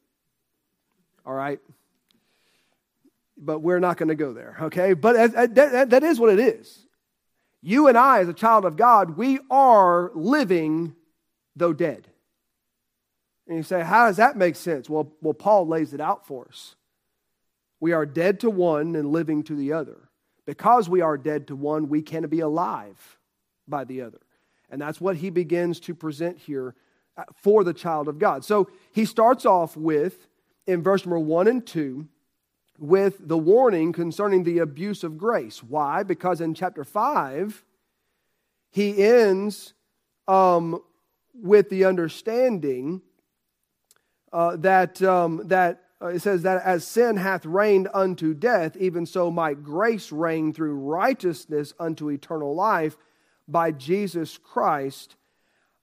All 1.24 1.32
right? 1.32 1.58
But 3.38 3.60
we're 3.60 3.80
not 3.80 3.96
going 3.96 4.10
to 4.10 4.14
go 4.14 4.34
there, 4.34 4.58
okay? 4.60 4.92
But 4.92 5.32
that, 5.54 5.88
that 5.88 6.02
is 6.02 6.20
what 6.20 6.30
it 6.30 6.38
is. 6.38 6.86
You 7.62 7.88
and 7.88 7.96
I, 7.96 8.20
as 8.20 8.28
a 8.28 8.34
child 8.34 8.66
of 8.66 8.76
God, 8.76 9.16
we 9.16 9.38
are 9.50 10.10
living 10.14 10.94
though 11.56 11.72
dead. 11.72 12.06
And 13.48 13.56
you 13.56 13.62
say, 13.62 13.82
how 13.82 14.06
does 14.06 14.18
that 14.18 14.36
make 14.36 14.56
sense? 14.56 14.90
Well, 14.90 15.14
well, 15.22 15.32
Paul 15.32 15.68
lays 15.68 15.94
it 15.94 16.02
out 16.02 16.26
for 16.26 16.48
us. 16.48 16.74
We 17.80 17.92
are 17.92 18.04
dead 18.04 18.40
to 18.40 18.50
one 18.50 18.94
and 18.94 19.10
living 19.10 19.42
to 19.44 19.56
the 19.56 19.72
other. 19.72 20.10
Because 20.44 20.86
we 20.86 21.00
are 21.00 21.16
dead 21.16 21.46
to 21.46 21.56
one, 21.56 21.88
we 21.88 22.02
can 22.02 22.26
be 22.28 22.40
alive 22.40 23.18
by 23.66 23.84
the 23.84 24.02
other. 24.02 24.20
And 24.70 24.80
that's 24.80 25.00
what 25.00 25.16
he 25.16 25.30
begins 25.30 25.80
to 25.80 25.94
present 25.94 26.38
here 26.38 26.74
uh, 27.16 27.24
for 27.34 27.64
the 27.64 27.74
child 27.74 28.08
of 28.08 28.18
God. 28.18 28.44
So 28.44 28.70
he 28.92 29.04
starts 29.04 29.44
off 29.44 29.76
with, 29.76 30.28
in 30.66 30.82
verse 30.82 31.04
number 31.04 31.18
one 31.18 31.48
and 31.48 31.66
two, 31.66 32.06
with 32.78 33.16
the 33.20 33.36
warning 33.36 33.92
concerning 33.92 34.44
the 34.44 34.58
abuse 34.58 35.04
of 35.04 35.18
grace. 35.18 35.62
Why? 35.62 36.02
Because 36.02 36.40
in 36.40 36.54
chapter 36.54 36.84
five, 36.84 37.64
he 38.70 39.02
ends 39.02 39.74
um, 40.28 40.80
with 41.34 41.68
the 41.68 41.84
understanding 41.84 43.02
uh, 44.32 44.56
that, 44.56 45.02
um, 45.02 45.42
that 45.48 45.82
uh, 46.00 46.06
it 46.06 46.20
says 46.20 46.42
that 46.42 46.62
as 46.62 46.86
sin 46.86 47.16
hath 47.16 47.44
reigned 47.44 47.88
unto 47.92 48.32
death, 48.32 48.76
even 48.76 49.04
so 49.04 49.30
might 49.30 49.62
grace 49.62 50.12
reign 50.12 50.52
through 50.52 50.74
righteousness 50.74 51.74
unto 51.78 52.08
eternal 52.08 52.54
life 52.54 52.96
by 53.50 53.72
Jesus 53.72 54.38
Christ 54.38 55.16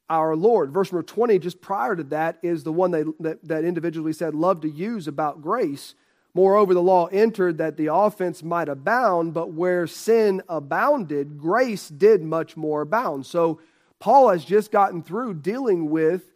our 0.09 0.35
Lord. 0.35 0.71
Verse 0.71 0.91
number 0.91 1.03
20, 1.03 1.39
just 1.39 1.61
prior 1.61 1.95
to 1.95 2.03
that, 2.05 2.37
is 2.41 2.63
the 2.63 2.71
one 2.71 2.91
that, 2.91 3.13
that, 3.19 3.47
that 3.47 3.63
individually 3.65 4.13
said, 4.13 4.33
love 4.33 4.61
to 4.61 4.69
use 4.69 5.07
about 5.07 5.41
grace. 5.41 5.95
Moreover, 6.33 6.73
the 6.73 6.81
law 6.81 7.07
entered 7.07 7.57
that 7.57 7.77
the 7.77 7.93
offense 7.93 8.43
might 8.43 8.69
abound, 8.69 9.33
but 9.33 9.51
where 9.51 9.87
sin 9.87 10.41
abounded, 10.47 11.37
grace 11.37 11.89
did 11.89 12.21
much 12.21 12.55
more 12.55 12.81
abound. 12.81 13.25
So, 13.25 13.59
Paul 13.99 14.29
has 14.29 14.45
just 14.45 14.71
gotten 14.71 15.01
through 15.01 15.35
dealing 15.35 15.89
with 15.89 16.29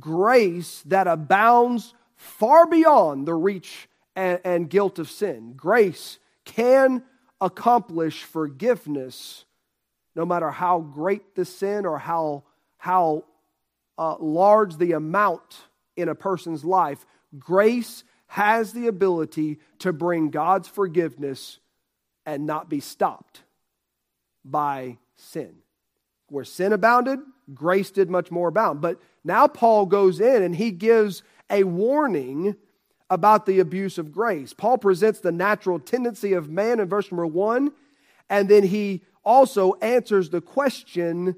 grace 0.00 0.82
that 0.86 1.06
abounds 1.06 1.94
far 2.16 2.66
beyond 2.66 3.26
the 3.28 3.34
reach 3.34 3.88
and, 4.16 4.40
and 4.44 4.68
guilt 4.68 4.98
of 4.98 5.08
sin. 5.08 5.54
Grace 5.56 6.18
can 6.44 7.04
accomplish 7.40 8.24
forgiveness 8.24 9.44
no 10.14 10.24
matter 10.24 10.50
how 10.50 10.80
great 10.80 11.34
the 11.34 11.44
sin 11.44 11.86
or 11.86 11.98
how, 11.98 12.44
how 12.78 13.24
uh, 13.98 14.16
large 14.18 14.76
the 14.76 14.92
amount 14.92 15.56
in 15.96 16.08
a 16.08 16.14
person's 16.14 16.64
life, 16.64 17.04
grace 17.38 18.04
has 18.26 18.72
the 18.72 18.86
ability 18.86 19.58
to 19.78 19.92
bring 19.92 20.30
God's 20.30 20.68
forgiveness 20.68 21.58
and 22.26 22.46
not 22.46 22.68
be 22.68 22.80
stopped 22.80 23.42
by 24.44 24.98
sin. 25.16 25.56
Where 26.28 26.44
sin 26.44 26.72
abounded, 26.72 27.20
grace 27.52 27.90
did 27.90 28.10
much 28.10 28.30
more 28.30 28.48
abound. 28.48 28.80
But 28.80 29.00
now 29.22 29.46
Paul 29.46 29.86
goes 29.86 30.20
in 30.20 30.42
and 30.42 30.56
he 30.56 30.70
gives 30.70 31.22
a 31.50 31.64
warning 31.64 32.56
about 33.10 33.46
the 33.46 33.60
abuse 33.60 33.98
of 33.98 34.10
grace. 34.10 34.52
Paul 34.52 34.78
presents 34.78 35.20
the 35.20 35.32
natural 35.32 35.78
tendency 35.78 36.32
of 36.32 36.48
man 36.48 36.80
in 36.80 36.88
verse 36.88 37.10
number 37.12 37.26
one, 37.26 37.72
and 38.30 38.48
then 38.48 38.64
he 38.64 39.02
also 39.24 39.74
answers 39.74 40.30
the 40.30 40.40
question 40.40 41.36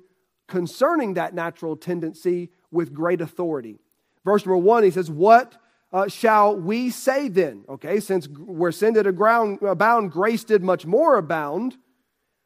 concerning 0.48 1.14
that 1.14 1.34
natural 1.34 1.76
tendency 1.76 2.50
with 2.70 2.92
great 2.92 3.20
authority. 3.20 3.78
Verse 4.24 4.44
number 4.44 4.56
one, 4.56 4.84
he 4.84 4.90
says, 4.90 5.10
What 5.10 5.56
uh, 5.92 6.08
shall 6.08 6.56
we 6.56 6.90
say 6.90 7.28
then? 7.28 7.64
Okay, 7.68 8.00
since 8.00 8.28
where 8.28 8.72
sin 8.72 8.94
did 8.94 9.06
abound, 9.06 10.10
grace 10.10 10.44
did 10.44 10.62
much 10.62 10.84
more 10.84 11.16
abound. 11.16 11.76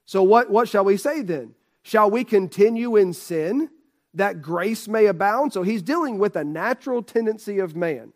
So 0.05 0.23
what, 0.23 0.51
what 0.51 0.69
shall 0.69 0.85
we 0.85 0.97
say 0.97 1.23
then? 1.23 1.55
Shall 1.83 2.11
we 2.11 2.25
continue 2.25 2.97
in 2.97 3.13
sin 3.13 3.71
that 4.15 4.43
grace 4.43 4.89
may 4.89 5.07
abound? 5.07 5.53
So 5.53 5.63
he's 5.63 5.83
dealing 5.83 6.19
with 6.19 6.37
a 6.37 6.45
natural 6.45 7.03
tendency 7.03 7.59
of 7.59 7.75
man. 7.75 8.13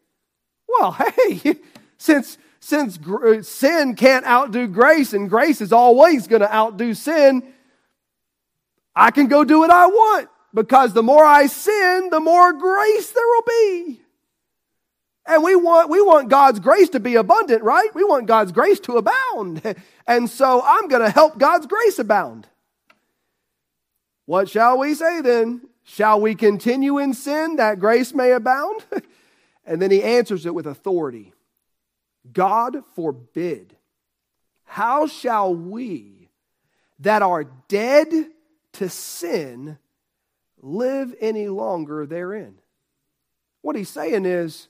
Well, 0.69 0.93
hey, 1.17 1.57
since 1.97 2.37
since 2.65 2.97
gr- 2.97 3.35
uh, 3.35 3.43
sin 3.43 3.95
can't 3.95 4.25
outdo 4.25 4.67
grace 4.67 5.13
and 5.13 5.29
grace 5.29 5.61
is 5.61 5.71
always 5.71 6.27
going 6.27 6.41
to 6.41 6.53
outdo 6.53 6.95
sin, 6.95 7.43
I 8.97 9.11
can 9.11 9.27
go 9.27 9.45
do 9.45 9.59
what 9.59 9.71
I 9.71 9.87
want 9.87 10.31
because 10.55 10.95
the 10.95 11.03
more 11.03 11.27
I 11.27 11.47
sin, 11.47 12.09
the 12.11 12.21
more 12.21 12.55
grace 12.55 13.13
there 13.13 13.27
will 13.27 13.43
be. 13.43 14.01
And 15.27 15.43
we 15.43 15.57
want, 15.57 15.91
we 15.91 16.01
want 16.01 16.31
God's 16.31 16.59
grace 16.59 16.89
to 16.91 17.01
be 17.01 17.17
abundant, 17.17 17.63
right? 17.63 17.95
We 17.95 18.03
want 18.03 18.27
God's 18.27 18.53
grace 18.53 18.81
to 18.81 18.97
abound. 18.97 19.63
And 20.07 20.29
so 20.29 20.61
I'm 20.63 20.89
going 20.89 21.01
to 21.01 21.09
help 21.09 21.39
God's 21.39 21.67
grace 21.67 21.99
abound. 21.99 22.47
What 24.27 24.51
shall 24.51 24.79
we 24.79 24.93
say 24.93 25.23
then? 25.23 25.63
Shall 25.83 26.21
we 26.21 26.35
continue 26.35 26.99
in 26.99 27.15
sin 27.15 27.57
that 27.57 27.79
grace 27.79 28.13
may 28.13 28.33
abound? 28.33 28.85
and 29.67 29.81
then 29.81 29.91
he 29.91 30.03
answers 30.03 30.45
it 30.45 30.55
with 30.55 30.67
authority 30.67 31.34
God 32.33 32.83
forbid. 32.95 33.77
How 34.65 35.07
shall 35.07 35.55
we 35.55 36.31
that 37.01 37.23
are 37.23 37.45
dead 37.69 38.09
to 38.75 38.89
sin 38.89 39.79
live 40.61 41.15
any 41.21 41.49
longer 41.49 42.07
therein? 42.07 42.57
What 43.63 43.77
he's 43.77 43.89
saying 43.89 44.27
is, 44.27 44.69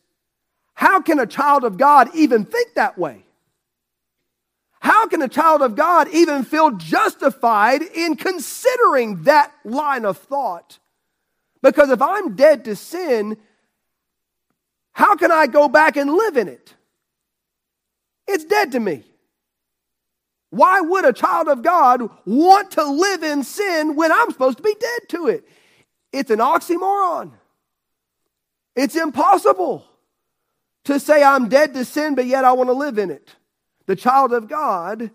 how 0.75 1.00
can 1.00 1.18
a 1.18 1.26
child 1.26 1.64
of 1.64 1.78
God 1.78 2.11
even 2.14 2.44
think 2.44 2.75
that 2.75 2.99
way? 2.99 3.25
How 4.80 5.06
can 5.06 5.23
a 5.23 5.28
child 5.28 5.62
of 5.62 5.76
God 5.76 6.08
even 6.12 6.44
feel 6.44 6.73
justified 6.73 7.80
in 7.80 8.16
considering 8.16 9.23
that 9.23 9.52
line 9.64 10.04
of 10.04 10.18
thought? 10.18 10.78
Because 11.62 11.88
if 11.88 12.02
I'm 12.02 12.37
dead 12.37 12.66
to 12.66 12.76
sin, 12.76 13.38
how 14.92 15.16
can 15.16 15.32
I 15.32 15.46
go 15.46 15.68
back 15.68 15.96
and 15.96 16.12
live 16.12 16.37
in 16.37 16.49
it? 16.49 16.75
It's 18.26 18.45
dead 18.45 18.73
to 18.73 18.81
me. 18.81 19.04
Why 20.50 20.81
would 20.81 21.04
a 21.04 21.12
child 21.12 21.49
of 21.49 21.62
God 21.62 22.09
want 22.25 22.73
to 22.73 22.85
live 22.85 23.25
in 23.25 23.43
sin 23.43 23.97
when 23.97 24.12
I'm 24.12 24.31
supposed 24.31 24.59
to 24.59 24.62
be 24.62 24.75
dead 24.78 25.09
to 25.09 25.26
it? 25.26 25.49
It's 26.12 26.31
an 26.31 26.38
oxymoron. 26.38 27.33
It's 28.76 28.95
impossible 28.95 29.85
to 30.85 31.00
say 31.00 31.25
I'm 31.25 31.49
dead 31.49 31.75
to 31.75 31.85
sin, 31.85 32.14
but 32.14 32.26
yet 32.26 32.45
I 32.45 32.52
want 32.52 32.69
to 32.69 32.75
live 32.75 32.99
in 32.99 33.11
it. 33.11 33.35
The 33.87 33.97
child 33.97 34.33
of 34.33 34.49
God 34.49 35.11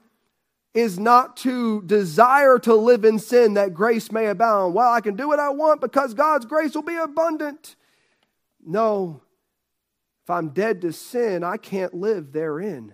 is 0.74 1.00
not 1.00 1.38
to 1.38 1.82
desire 1.84 2.60
to 2.60 2.76
live 2.76 3.06
in 3.06 3.18
sin 3.18 3.56
that 3.56 3.74
grace 3.74 4.12
may 4.12 4.28
abound. 4.28 4.74
Well, 4.74 4.92
I 4.92 5.02
can 5.02 5.16
do 5.16 5.28
what 5.28 5.40
I 5.40 5.50
want 5.50 5.82
because 5.82 6.14
God's 6.14 6.46
grace 6.46 6.76
will 6.76 6.84
be 6.84 6.96
abundant. 6.96 7.76
No, 8.66 9.22
if 10.24 10.30
I'm 10.30 10.50
dead 10.50 10.82
to 10.82 10.94
sin, 10.94 11.44
I 11.44 11.58
can't 11.58 11.94
live 11.94 12.32
therein. 12.32 12.94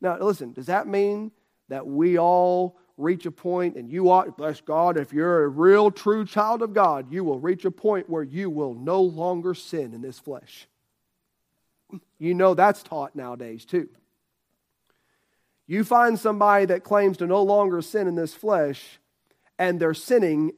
Now, 0.00 0.18
listen, 0.18 0.52
does 0.52 0.66
that 0.66 0.86
mean 0.86 1.32
that 1.68 1.86
we 1.86 2.18
all 2.18 2.78
reach 2.96 3.26
a 3.26 3.30
point 3.30 3.76
and 3.76 3.90
you 3.90 4.10
ought, 4.10 4.36
bless 4.36 4.60
God, 4.60 4.96
if 4.96 5.12
you're 5.12 5.44
a 5.44 5.48
real 5.48 5.90
true 5.90 6.24
child 6.24 6.62
of 6.62 6.72
God, 6.72 7.12
you 7.12 7.24
will 7.24 7.38
reach 7.38 7.64
a 7.64 7.70
point 7.70 8.08
where 8.08 8.22
you 8.22 8.48
will 8.48 8.74
no 8.74 9.02
longer 9.02 9.54
sin 9.54 9.92
in 9.92 10.00
this 10.00 10.18
flesh? 10.18 10.66
You 12.18 12.34
know 12.34 12.54
that's 12.54 12.82
taught 12.82 13.14
nowadays 13.14 13.64
too. 13.64 13.88
You 15.66 15.84
find 15.84 16.18
somebody 16.18 16.66
that 16.66 16.84
claims 16.84 17.16
to 17.18 17.26
no 17.26 17.42
longer 17.42 17.82
sin 17.82 18.06
in 18.06 18.14
this 18.14 18.34
flesh, 18.34 19.00
and 19.58 19.80
they're 19.80 19.94
sinning 19.94 20.52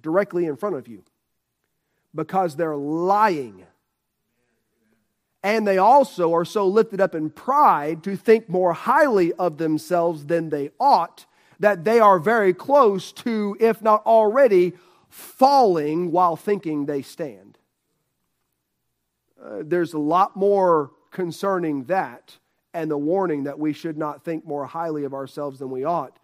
directly 0.00 0.46
in 0.46 0.56
front 0.56 0.76
of 0.76 0.88
you 0.88 1.04
because 2.14 2.56
they're 2.56 2.76
lying. 2.76 3.64
And 5.44 5.66
they 5.66 5.76
also 5.76 6.32
are 6.32 6.46
so 6.46 6.66
lifted 6.66 7.02
up 7.02 7.14
in 7.14 7.28
pride 7.28 8.02
to 8.04 8.16
think 8.16 8.48
more 8.48 8.72
highly 8.72 9.34
of 9.34 9.58
themselves 9.58 10.24
than 10.24 10.48
they 10.48 10.70
ought 10.80 11.26
that 11.60 11.84
they 11.84 12.00
are 12.00 12.18
very 12.18 12.54
close 12.54 13.12
to, 13.12 13.56
if 13.60 13.82
not 13.82 14.04
already, 14.06 14.72
falling 15.08 16.10
while 16.10 16.34
thinking 16.34 16.86
they 16.86 17.02
stand. 17.02 17.58
Uh, 19.40 19.58
there's 19.62 19.92
a 19.92 19.98
lot 19.98 20.34
more 20.34 20.90
concerning 21.10 21.84
that 21.84 22.38
and 22.72 22.90
the 22.90 22.98
warning 22.98 23.44
that 23.44 23.58
we 23.58 23.72
should 23.72 23.98
not 23.98 24.24
think 24.24 24.46
more 24.46 24.64
highly 24.64 25.04
of 25.04 25.12
ourselves 25.12 25.58
than 25.58 25.70
we 25.70 25.84
ought 25.84 26.18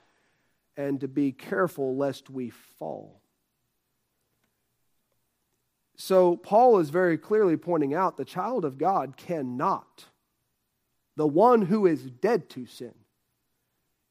and 0.76 1.00
to 1.00 1.08
be 1.08 1.30
careful 1.30 1.94
lest 1.94 2.30
we 2.30 2.48
fall. 2.48 3.19
So, 6.02 6.34
Paul 6.34 6.78
is 6.78 6.88
very 6.88 7.18
clearly 7.18 7.58
pointing 7.58 7.92
out 7.92 8.16
the 8.16 8.24
child 8.24 8.64
of 8.64 8.78
God 8.78 9.18
cannot, 9.18 10.06
the 11.14 11.26
one 11.26 11.60
who 11.60 11.86
is 11.86 12.00
dead 12.02 12.48
to 12.50 12.64
sin, 12.64 12.94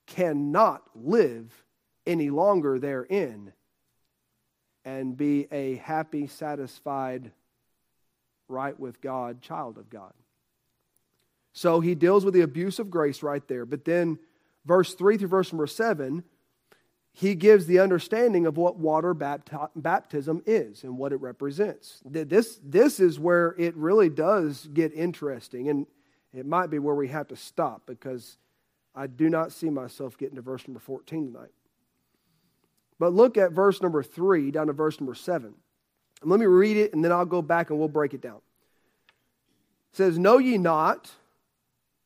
cannot 0.05 0.83
live 0.93 1.51
any 2.05 2.29
longer 2.29 2.77
therein 2.77 3.53
and 4.85 5.17
be 5.17 5.47
a 5.51 5.77
happy, 5.77 6.27
satisfied, 6.27 7.31
right 8.47 8.79
with 8.79 9.01
God 9.01 9.41
child 9.41 9.79
of 9.79 9.89
God. 9.89 10.13
So 11.53 11.79
he 11.79 11.95
deals 11.95 12.23
with 12.23 12.35
the 12.35 12.41
abuse 12.41 12.77
of 12.77 12.91
grace 12.91 13.23
right 13.23 13.45
there. 13.47 13.65
But 13.65 13.83
then, 13.83 14.19
verse 14.63 14.93
3 14.93 15.17
through 15.17 15.27
verse 15.27 15.51
number 15.51 15.65
7, 15.65 16.23
he 17.19 17.35
gives 17.35 17.65
the 17.65 17.79
understanding 17.79 18.45
of 18.45 18.55
what 18.55 18.77
water 18.77 19.13
baptism 19.13 20.41
is 20.45 20.85
and 20.85 20.97
what 20.97 21.11
it 21.11 21.17
represents. 21.17 22.01
This, 22.05 22.61
this 22.63 23.01
is 23.01 23.19
where 23.19 23.55
it 23.57 23.75
really 23.75 24.07
does 24.07 24.69
get 24.73 24.93
interesting. 24.93 25.67
And 25.67 25.85
it 26.33 26.45
might 26.45 26.67
be 26.67 26.79
where 26.79 26.95
we 26.95 27.09
have 27.09 27.27
to 27.27 27.35
stop 27.35 27.81
because 27.85 28.37
I 28.95 29.07
do 29.07 29.29
not 29.29 29.51
see 29.51 29.69
myself 29.69 30.17
getting 30.17 30.37
to 30.37 30.41
verse 30.41 30.65
number 30.65 30.79
14 30.79 31.33
tonight. 31.33 31.51
But 32.99 33.11
look 33.11 33.37
at 33.37 33.51
verse 33.51 33.81
number 33.81 34.01
3 34.01 34.51
down 34.51 34.67
to 34.67 34.73
verse 34.73 35.01
number 35.01 35.13
7. 35.13 35.53
And 36.21 36.31
let 36.31 36.39
me 36.39 36.45
read 36.45 36.77
it 36.77 36.93
and 36.93 37.03
then 37.03 37.11
I'll 37.11 37.25
go 37.25 37.41
back 37.41 37.69
and 37.69 37.77
we'll 37.77 37.89
break 37.89 38.13
it 38.13 38.21
down. 38.21 38.39
It 39.91 39.97
says, 39.97 40.17
Know 40.17 40.37
ye 40.37 40.57
not 40.57 41.11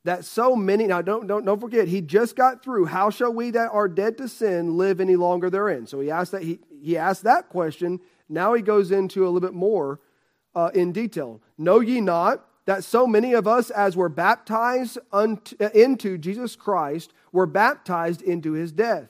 that 0.04 0.26
so 0.26 0.56
many, 0.56 0.88
now 0.88 1.02
don't, 1.02 1.28
don't, 1.28 1.46
don't 1.46 1.60
forget, 1.60 1.88
he 1.88 2.02
just 2.02 2.36
got 2.36 2.64
through, 2.64 2.86
how 2.86 3.10
shall 3.10 3.34
we 3.34 3.52
that 3.52 3.70
are 3.72 3.88
dead 3.88 4.18
to 4.18 4.28
sin 4.28 4.78
live 4.78 5.00
any 5.00 5.16
longer 5.16 5.50
therein? 5.50 5.88
So 5.88 6.02
he 6.02 6.12
asked 6.12 6.34
that, 6.34 6.44
he, 6.44 6.60
he 6.82 6.98
asked 6.98 7.24
that 7.24 7.50
question. 7.50 8.00
Now 8.28 8.54
he 8.54 8.62
goes 8.62 8.92
into 8.92 9.24
a 9.24 9.30
little 9.30 9.40
bit 9.40 9.54
more 9.54 10.02
uh, 10.56 10.72
in 10.74 10.92
detail. 10.92 11.42
Know 11.58 11.80
ye 11.80 12.02
not 12.02 12.46
that 12.66 12.84
so 12.84 13.08
many 13.08 13.34
of 13.34 13.48
us, 13.48 13.70
as 13.70 13.96
were 13.96 14.10
baptized 14.10 14.98
unto, 15.12 15.56
uh, 15.60 15.70
into 15.74 16.18
Jesus 16.18 16.56
Christ, 16.56 17.14
were 17.32 17.46
baptized 17.46 18.22
into 18.22 18.54
his 18.54 18.72
death? 18.72 19.10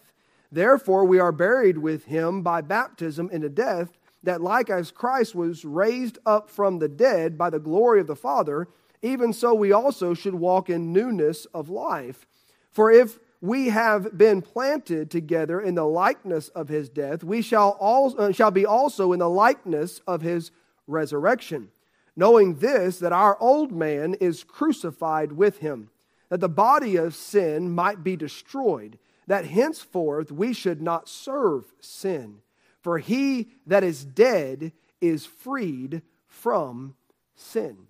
Therefore, 0.52 1.06
we 1.06 1.20
are 1.20 1.32
buried 1.32 1.80
with 1.80 2.06
him 2.06 2.44
by 2.44 2.62
baptism 2.62 3.30
into 3.32 3.50
death, 3.50 3.98
that 4.22 4.42
like 4.42 4.70
as 4.70 4.92
Christ 4.92 5.34
was 5.34 5.66
raised 5.66 6.20
up 6.26 6.50
from 6.50 6.78
the 6.78 6.88
dead 6.88 7.38
by 7.38 7.50
the 7.50 7.60
glory 7.60 8.00
of 8.00 8.08
the 8.08 8.16
Father, 8.16 8.68
even 9.04 9.34
so 9.34 9.54
we 9.54 9.72
also 9.72 10.14
should 10.14 10.34
walk 10.34 10.70
in 10.70 10.94
newness 10.94 11.46
of 11.54 11.70
life. 11.70 12.26
For 12.72 12.90
if 12.90 13.20
we 13.42 13.68
have 13.70 14.18
been 14.18 14.42
planted 14.42 15.12
together 15.12 15.60
in 15.60 15.76
the 15.76 15.86
likeness 15.86 16.48
of 16.50 16.70
his 16.70 16.88
death, 16.90 17.24
we 17.24 17.42
shall, 17.42 17.78
all, 17.80 18.20
uh, 18.20 18.32
shall 18.32 18.52
be 18.52 18.66
also 18.66 19.12
in 19.12 19.20
the 19.20 19.30
likeness 19.30 20.00
of 20.08 20.22
his 20.22 20.52
resurrection. 20.88 21.70
Knowing 22.16 22.56
this, 22.56 23.00
that 23.00 23.12
our 23.12 23.38
old 23.42 23.72
man 23.72 24.14
is 24.16 24.44
crucified 24.44 25.34
with 25.34 25.58
him, 25.58 25.90
that 26.30 26.40
the 26.40 26.50
body 26.50 26.96
of 26.96 27.14
sin 27.14 27.70
might 27.70 28.04
be 28.04 28.16
destroyed, 28.16 28.98
that 29.28 29.46
henceforth 29.46 30.32
we 30.32 30.54
should 30.54 30.82
not 30.82 31.10
serve 31.10 31.74
sin. 31.82 32.38
For 32.82 33.00
he 33.00 33.50
that 33.68 33.84
is 33.84 34.06
dead 34.06 34.72
is 35.02 35.26
freed 35.26 36.02
from 36.28 36.96
sin. 37.36 37.88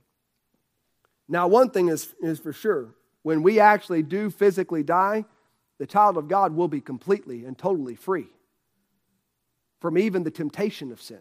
Now, 1.27 1.47
one 1.47 1.69
thing 1.69 1.89
is, 1.89 2.13
is 2.21 2.39
for 2.39 2.53
sure 2.53 2.93
when 3.23 3.41
we 3.41 3.59
actually 3.59 4.03
do 4.03 4.29
physically 4.29 4.83
die, 4.83 5.25
the 5.79 5.87
child 5.87 6.17
of 6.17 6.27
God 6.27 6.55
will 6.55 6.67
be 6.67 6.81
completely 6.81 7.45
and 7.45 7.57
totally 7.57 7.95
free 7.95 8.27
from 9.79 9.97
even 9.97 10.23
the 10.23 10.31
temptation 10.31 10.91
of 10.91 11.01
sin. 11.01 11.19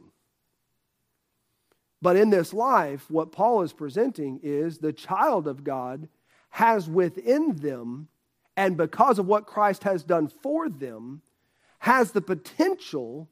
But 2.00 2.16
in 2.16 2.30
this 2.30 2.52
life, 2.52 3.08
what 3.08 3.32
Paul 3.32 3.62
is 3.62 3.72
presenting 3.72 4.40
is 4.42 4.78
the 4.78 4.92
child 4.92 5.46
of 5.46 5.64
God 5.64 6.08
has 6.50 6.88
within 6.88 7.56
them, 7.56 8.08
and 8.56 8.76
because 8.76 9.18
of 9.18 9.26
what 9.26 9.46
Christ 9.46 9.84
has 9.84 10.02
done 10.02 10.28
for 10.28 10.68
them, 10.68 11.22
has 11.78 12.12
the 12.12 12.20
potential 12.20 13.28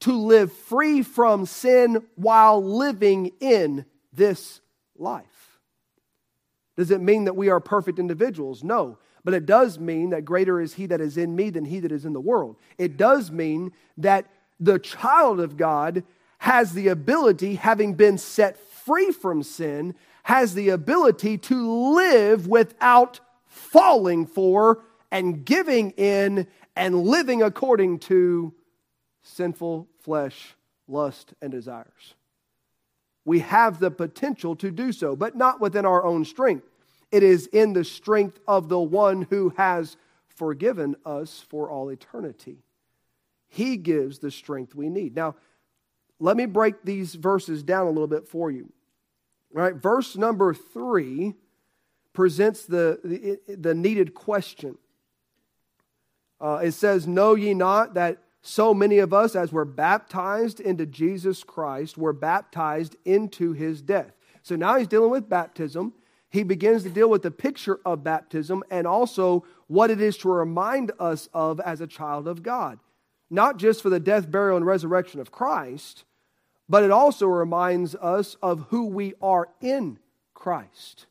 to 0.00 0.12
live 0.12 0.52
free 0.52 1.02
from 1.02 1.46
sin 1.46 2.04
while 2.16 2.62
living 2.62 3.32
in 3.40 3.84
this 4.12 4.60
life. 4.96 5.47
Does 6.78 6.92
it 6.92 7.00
mean 7.00 7.24
that 7.24 7.34
we 7.34 7.48
are 7.48 7.58
perfect 7.58 7.98
individuals? 7.98 8.62
No. 8.62 8.98
But 9.24 9.34
it 9.34 9.46
does 9.46 9.80
mean 9.80 10.10
that 10.10 10.24
greater 10.24 10.60
is 10.60 10.74
he 10.74 10.86
that 10.86 11.00
is 11.00 11.18
in 11.18 11.34
me 11.34 11.50
than 11.50 11.64
he 11.64 11.80
that 11.80 11.90
is 11.90 12.04
in 12.04 12.12
the 12.12 12.20
world. 12.20 12.54
It 12.78 12.96
does 12.96 13.32
mean 13.32 13.72
that 13.96 14.26
the 14.60 14.78
child 14.78 15.40
of 15.40 15.56
God 15.56 16.04
has 16.38 16.74
the 16.74 16.86
ability, 16.86 17.56
having 17.56 17.94
been 17.94 18.16
set 18.16 18.56
free 18.56 19.10
from 19.10 19.42
sin, 19.42 19.96
has 20.22 20.54
the 20.54 20.68
ability 20.68 21.36
to 21.38 21.68
live 21.96 22.46
without 22.46 23.18
falling 23.46 24.24
for 24.24 24.84
and 25.10 25.44
giving 25.44 25.90
in 25.96 26.46
and 26.76 27.02
living 27.02 27.42
according 27.42 27.98
to 27.98 28.54
sinful 29.22 29.88
flesh, 29.98 30.54
lust, 30.86 31.34
and 31.42 31.50
desires. 31.50 32.14
We 33.28 33.40
have 33.40 33.78
the 33.78 33.90
potential 33.90 34.56
to 34.56 34.70
do 34.70 34.90
so, 34.90 35.14
but 35.14 35.36
not 35.36 35.60
within 35.60 35.84
our 35.84 36.02
own 36.02 36.24
strength. 36.24 36.66
It 37.12 37.22
is 37.22 37.46
in 37.48 37.74
the 37.74 37.84
strength 37.84 38.40
of 38.48 38.70
the 38.70 38.80
one 38.80 39.26
who 39.28 39.52
has 39.58 39.98
forgiven 40.28 40.96
us 41.04 41.44
for 41.46 41.68
all 41.68 41.90
eternity. 41.90 42.62
He 43.46 43.76
gives 43.76 44.20
the 44.20 44.30
strength 44.30 44.74
we 44.74 44.88
need. 44.88 45.14
Now, 45.14 45.36
let 46.18 46.38
me 46.38 46.46
break 46.46 46.84
these 46.84 47.16
verses 47.16 47.62
down 47.62 47.86
a 47.86 47.90
little 47.90 48.06
bit 48.06 48.26
for 48.26 48.50
you. 48.50 48.72
All 49.54 49.60
right, 49.60 49.74
verse 49.74 50.16
number 50.16 50.54
three 50.54 51.34
presents 52.14 52.64
the, 52.64 52.98
the, 53.04 53.56
the 53.56 53.74
needed 53.74 54.14
question. 54.14 54.78
Uh, 56.40 56.60
it 56.64 56.72
says, 56.72 57.06
Know 57.06 57.34
ye 57.34 57.52
not 57.52 57.92
that 57.92 58.22
so 58.42 58.72
many 58.72 58.98
of 58.98 59.12
us, 59.12 59.34
as 59.34 59.52
we're 59.52 59.64
baptized 59.64 60.60
into 60.60 60.86
Jesus 60.86 61.42
Christ, 61.42 61.98
were 61.98 62.12
baptized 62.12 62.96
into 63.04 63.52
his 63.52 63.82
death? 63.82 64.12
So 64.42 64.56
now 64.56 64.76
he's 64.76 64.88
dealing 64.88 65.10
with 65.10 65.28
baptism. 65.28 65.92
He 66.30 66.42
begins 66.42 66.82
to 66.82 66.90
deal 66.90 67.10
with 67.10 67.22
the 67.22 67.30
picture 67.30 67.80
of 67.84 68.04
baptism 68.04 68.62
and 68.70 68.86
also 68.86 69.44
what 69.66 69.90
it 69.90 70.00
is 70.00 70.16
to 70.18 70.30
remind 70.30 70.92
us 70.98 71.28
of 71.34 71.60
as 71.60 71.80
a 71.80 71.86
child 71.86 72.28
of 72.28 72.42
God. 72.42 72.78
Not 73.30 73.58
just 73.58 73.82
for 73.82 73.90
the 73.90 74.00
death, 74.00 74.30
burial, 74.30 74.56
and 74.56 74.66
resurrection 74.66 75.20
of 75.20 75.30
Christ, 75.30 76.04
but 76.68 76.84
it 76.84 76.90
also 76.90 77.26
reminds 77.26 77.94
us 77.94 78.36
of 78.42 78.66
who 78.68 78.86
we 78.86 79.14
are 79.20 79.48
in 79.60 79.98
Christ. 80.34 81.06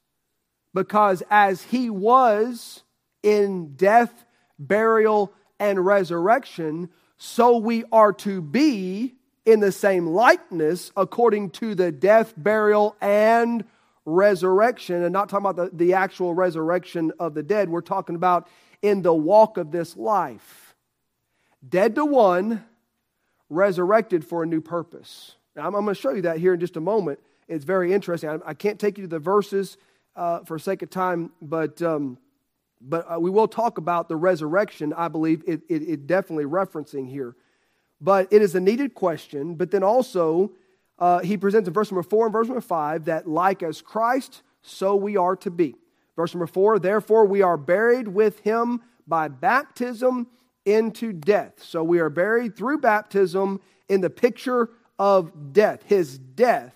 Because 0.74 1.24
as 1.30 1.63
he 1.63 1.90
was 1.90 2.84
in 3.24 3.76
death, 3.76 4.26
burial, 4.60 5.34
and 5.60 5.84
resurrection, 5.86 6.90
so 7.17 7.58
we 7.58 7.84
are 7.91 8.13
to 8.13 8.41
be 8.41 9.15
in 9.45 9.60
the 9.60 9.71
same 9.71 10.08
likeness 10.08 10.91
according 10.95 11.49
to 11.51 11.73
the 11.73 11.91
death, 11.91 12.34
burial, 12.36 12.95
and 13.01 13.63
resurrection. 14.06 15.03
And 15.03 15.13
not 15.13 15.30
talking 15.30 15.45
about 15.45 15.71
the, 15.71 15.75
the 15.75 15.93
actual 15.93 16.34
resurrection 16.34 17.12
of 17.19 17.34
the 17.34 17.43
dead, 17.43 17.69
we're 17.69 17.82
talking 17.82 18.15
about 18.15 18.47
in 18.82 19.01
the 19.01 19.13
walk 19.13 19.58
of 19.58 19.71
this 19.71 19.97
life. 19.97 20.75
Dead 21.67 21.95
to 21.95 22.06
one, 22.06 22.63
resurrected 23.49 24.25
for 24.25 24.43
a 24.43 24.45
new 24.45 24.62
purpose. 24.62 25.36
Now, 25.56 25.67
I'm, 25.67 25.75
I'm 25.75 25.86
going 25.86 25.95
to 25.95 26.01
show 26.01 26.13
you 26.13 26.23
that 26.23 26.38
here 26.38 26.53
in 26.53 26.60
just 26.60 26.77
a 26.77 26.82
moment. 26.82 27.19
It's 27.47 27.65
very 27.65 27.93
interesting. 27.93 28.30
I, 28.30 28.38
I 28.47 28.53
can't 28.53 28.80
take 28.80 28.97
you 28.97 29.06
to 29.06 29.10
the 29.10 29.19
verses 29.19 29.77
uh, 30.15 30.41
for 30.43 30.60
sake 30.60 30.82
of 30.82 30.89
time, 30.89 31.32
but, 31.41 31.82
um, 31.82 32.17
but 32.82 33.06
uh, 33.12 33.20
we 33.20 33.30
will 33.30 33.48
talk 33.48 33.78
about 33.78 34.08
the 34.08 34.16
resurrection, 34.16 34.94
I 34.94 35.08
believe, 35.08 35.44
it, 35.48 35.62
it, 35.70 35.82
it, 35.84 36.08
definitely 36.08 36.46
referencing 36.46 37.10
here. 37.10 37.36
But 38.00 38.32
it 38.32 38.42
is 38.42 38.56
a 38.56 38.60
needed 38.60 38.94
question, 38.94 39.56
but 39.56 39.72
then 39.72 39.84
also 39.84 40.52
uh, 41.00 41.20
he 41.20 41.38
presents 41.38 41.68
in 41.68 41.74
verse 41.74 41.92
number 41.92 42.08
four 42.08 42.26
and 42.26 42.34
verse 42.34 42.48
number 42.48 42.62
five 42.62 43.06
that 43.06 43.28
like 43.28 43.63
as 43.63 43.82
Christ, 43.82 44.44
so 44.62 44.96
we 44.96 45.18
are 45.18 45.36
to 45.38 45.50
be. 45.50 45.76
Verse 46.16 46.34
number 46.34 46.48
four, 46.48 46.80
therefore 46.80 47.26
we 47.26 47.42
are 47.42 47.58
buried 47.58 48.08
with 48.08 48.40
him 48.42 48.82
by 49.08 49.28
baptism 49.28 50.28
into 50.66 51.13
death. 51.13 51.54
So 51.63 51.84
we 51.84 52.00
are 52.00 52.10
buried 52.10 52.56
through 52.56 52.80
baptism 52.80 53.62
in 53.90 54.02
the 54.02 54.10
picture 54.10 54.70
of 55.00 55.54
death, 55.54 55.84
his 55.86 56.18
death, 56.18 56.74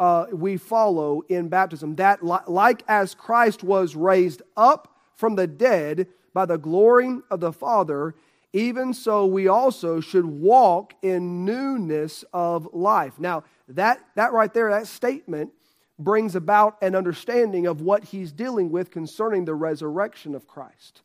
uh, 0.00 0.26
we 0.32 0.56
follow 0.56 1.22
in 1.28 1.48
baptism. 1.48 1.96
That, 1.96 2.24
like 2.24 2.82
as 2.88 3.14
Christ 3.14 3.62
was 3.62 3.94
raised 3.94 4.40
up 4.56 4.96
from 5.20 5.36
the 5.36 5.46
dead 5.46 6.08
by 6.34 6.46
the 6.46 6.58
glory 6.58 7.18
of 7.30 7.40
the 7.40 7.52
Father, 7.52 8.14
even 8.52 8.92
so 8.92 9.26
we 9.26 9.46
also 9.46 10.00
should 10.00 10.24
walk 10.24 10.94
in 11.02 11.44
newness 11.44 12.24
of 12.32 12.68
life. 12.72 13.20
Now, 13.20 13.44
that, 13.68 14.00
that 14.16 14.32
right 14.32 14.52
there, 14.52 14.70
that 14.70 14.88
statement 14.88 15.52
brings 15.98 16.34
about 16.34 16.78
an 16.82 16.96
understanding 16.96 17.66
of 17.66 17.82
what 17.82 18.04
he's 18.04 18.32
dealing 18.32 18.70
with 18.70 18.90
concerning 18.90 19.44
the 19.44 19.54
resurrection 19.54 20.34
of 20.34 20.48
Christ. 20.48 21.02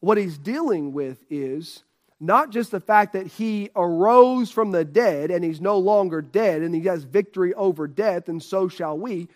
What 0.00 0.18
he's 0.18 0.38
dealing 0.38 0.92
with 0.92 1.18
is 1.30 1.82
not 2.20 2.50
just 2.50 2.70
the 2.70 2.80
fact 2.80 3.14
that 3.14 3.26
he 3.26 3.70
arose 3.74 4.50
from 4.50 4.70
the 4.70 4.84
dead 4.84 5.30
and 5.30 5.42
he's 5.42 5.60
no 5.60 5.78
longer 5.78 6.20
dead 6.20 6.60
and 6.60 6.74
he 6.74 6.82
has 6.82 7.04
victory 7.04 7.54
over 7.54 7.88
death, 7.88 8.28
and 8.28 8.42
so 8.42 8.68
shall 8.68 8.98
we. 8.98 9.28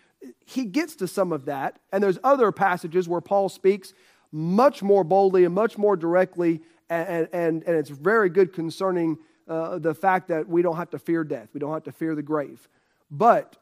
He 0.44 0.64
gets 0.64 0.96
to 0.96 1.08
some 1.08 1.32
of 1.32 1.46
that. 1.46 1.78
And 1.92 2.02
there's 2.02 2.18
other 2.24 2.52
passages 2.52 3.08
where 3.08 3.20
Paul 3.20 3.48
speaks 3.48 3.94
much 4.32 4.82
more 4.82 5.04
boldly 5.04 5.44
and 5.44 5.54
much 5.54 5.78
more 5.78 5.96
directly, 5.96 6.60
and, 6.90 7.28
and, 7.32 7.62
and 7.62 7.76
it's 7.76 7.90
very 7.90 8.28
good 8.28 8.52
concerning 8.52 9.16
uh, 9.46 9.78
the 9.78 9.94
fact 9.94 10.28
that 10.28 10.48
we 10.48 10.60
don't 10.60 10.76
have 10.76 10.90
to 10.90 10.98
fear 10.98 11.22
death, 11.22 11.48
we 11.52 11.60
don't 11.60 11.72
have 11.72 11.84
to 11.84 11.92
fear 11.92 12.14
the 12.14 12.22
grave. 12.22 12.68
But 13.10 13.56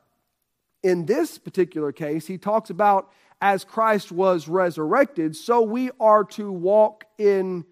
in 0.83 1.07
this 1.07 1.39
particular 1.39 1.93
case, 1.93 2.27
he 2.27 2.39
talks 2.39 2.71
about 2.71 3.11
as 3.41 3.65
Christ 3.65 4.13
was 4.13 4.49
resurrected, 4.49 5.37
so 5.37 5.61
we 5.61 5.91
are 6.01 6.25
to 6.25 6.51
walk 6.51 7.05
in 7.19 7.65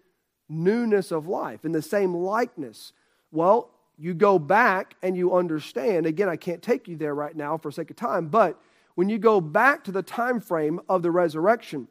newness 0.49 1.13
of 1.13 1.27
life, 1.29 1.65
in 1.65 1.73
the 1.73 1.81
same 1.81 2.13
likeness. 2.15 2.93
Well, 3.31 3.71
you 3.97 4.15
go 4.15 4.39
back 4.39 4.97
and 5.03 5.17
you 5.17 5.35
understand. 5.35 6.07
Again, 6.07 6.29
I 6.29 6.37
can't 6.37 6.63
take 6.63 6.89
you 6.89 6.97
there 6.97 7.15
right 7.15 7.37
now 7.37 7.57
for 7.57 7.71
sake 7.71 7.91
of 7.91 7.97
time, 7.97 8.29
but 8.29 8.61
when 8.95 9.09
you 9.09 9.19
go 9.19 9.41
back 9.41 9.85
to 9.85 9.93
the 9.93 10.03
time 10.03 10.41
frame 10.41 10.81
of 10.89 11.03
the 11.03 11.11
resurrection, 11.11 11.89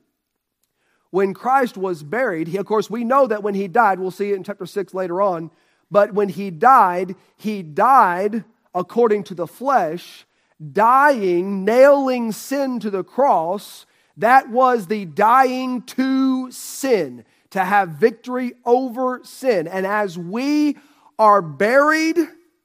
when 1.12 1.34
Christ 1.34 1.78
was 1.78 2.04
buried, 2.04 2.50
he, 2.50 2.58
of 2.58 2.66
course, 2.66 2.90
we 2.90 3.04
know 3.04 3.26
that 3.28 3.42
when 3.44 3.56
he 3.56 3.68
died, 3.68 4.00
we'll 4.00 4.12
see 4.12 4.32
it 4.32 4.36
in 4.36 4.44
chapter 4.44 4.66
6 4.66 4.94
later 4.94 5.22
on, 5.22 5.50
but 5.90 6.14
when 6.14 6.30
he 6.30 6.52
died, 6.52 7.16
he 7.36 7.64
died 7.64 8.44
according 8.76 9.24
to 9.24 9.34
the 9.34 9.48
flesh, 9.48 10.26
dying, 10.72 11.66
nailing 11.66 12.32
sin 12.32 12.80
to 12.80 12.92
the 12.92 13.04
cross. 13.04 13.86
That 14.18 14.50
was 14.50 14.88
the 14.88 15.06
dying 15.06 15.82
to 15.84 16.52
sin 16.52 17.26
to 17.52 17.64
have 17.64 17.90
victory 17.90 18.54
over 18.66 19.22
sin. 19.24 19.68
And 19.68 19.88
as 19.88 20.18
we 20.18 20.78
are 21.18 21.42
buried 21.42 22.18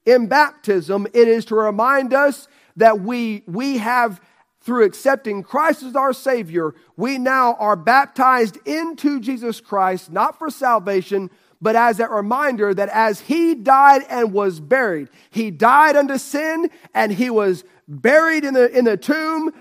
in 0.05 0.27
baptism, 0.27 1.07
it 1.13 1.27
is 1.27 1.45
to 1.45 1.55
remind 1.55 2.13
us 2.13 2.47
that 2.75 3.01
we, 3.01 3.43
we 3.47 3.77
have, 3.77 4.21
through 4.61 4.83
accepting 4.83 5.43
Christ 5.43 5.83
as 5.83 5.95
our 5.95 6.13
Savior, 6.13 6.73
we 6.97 7.17
now 7.17 7.55
are 7.55 7.75
baptized 7.75 8.57
into 8.65 9.19
Jesus 9.19 9.61
Christ, 9.61 10.11
not 10.11 10.37
for 10.37 10.49
salvation, 10.49 11.29
but 11.61 11.75
as 11.75 11.99
a 11.99 12.07
reminder 12.07 12.73
that 12.73 12.89
as 12.89 13.21
He 13.21 13.55
died 13.55 14.03
and 14.09 14.33
was 14.33 14.59
buried, 14.59 15.09
He 15.29 15.51
died 15.51 15.95
unto 15.95 16.17
sin 16.17 16.69
and 16.93 17.11
He 17.11 17.29
was 17.29 17.63
buried 17.87 18.43
in 18.43 18.53
the, 18.53 18.69
in 18.77 18.85
the 18.85 18.97
tomb, 18.97 19.51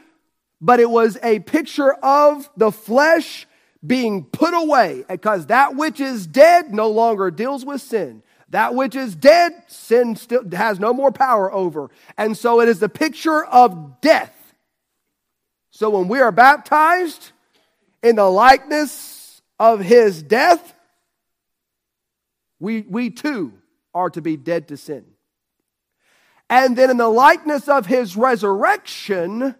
but 0.61 0.80
it 0.80 0.90
was 0.90 1.18
a 1.22 1.40
picture 1.40 1.92
of 1.92 2.48
the 2.57 2.72
flesh 2.72 3.46
being 3.87 4.24
put 4.24 4.54
away 4.54 5.04
because 5.09 5.46
that 5.46 5.76
which 5.76 6.00
is 6.00 6.26
dead 6.26 6.72
no 6.72 6.88
longer 6.90 7.30
deals 7.30 7.64
with 7.64 7.83
sin. 7.83 8.22
That 8.54 8.76
which 8.76 8.94
is 8.94 9.16
dead, 9.16 9.52
sin 9.66 10.14
still 10.14 10.48
has 10.52 10.78
no 10.78 10.92
more 10.92 11.10
power 11.10 11.52
over. 11.52 11.90
And 12.16 12.38
so 12.38 12.60
it 12.60 12.68
is 12.68 12.78
the 12.78 12.88
picture 12.88 13.44
of 13.44 14.00
death. 14.00 14.54
So 15.72 15.90
when 15.90 16.06
we 16.06 16.20
are 16.20 16.30
baptized 16.30 17.32
in 18.00 18.14
the 18.14 18.30
likeness 18.30 19.42
of 19.58 19.80
his 19.80 20.22
death, 20.22 20.72
we, 22.60 22.82
we 22.82 23.10
too 23.10 23.54
are 23.92 24.10
to 24.10 24.22
be 24.22 24.36
dead 24.36 24.68
to 24.68 24.76
sin. 24.76 25.04
And 26.48 26.78
then 26.78 26.90
in 26.90 26.96
the 26.96 27.08
likeness 27.08 27.66
of 27.66 27.86
his 27.86 28.16
resurrection, 28.16 29.56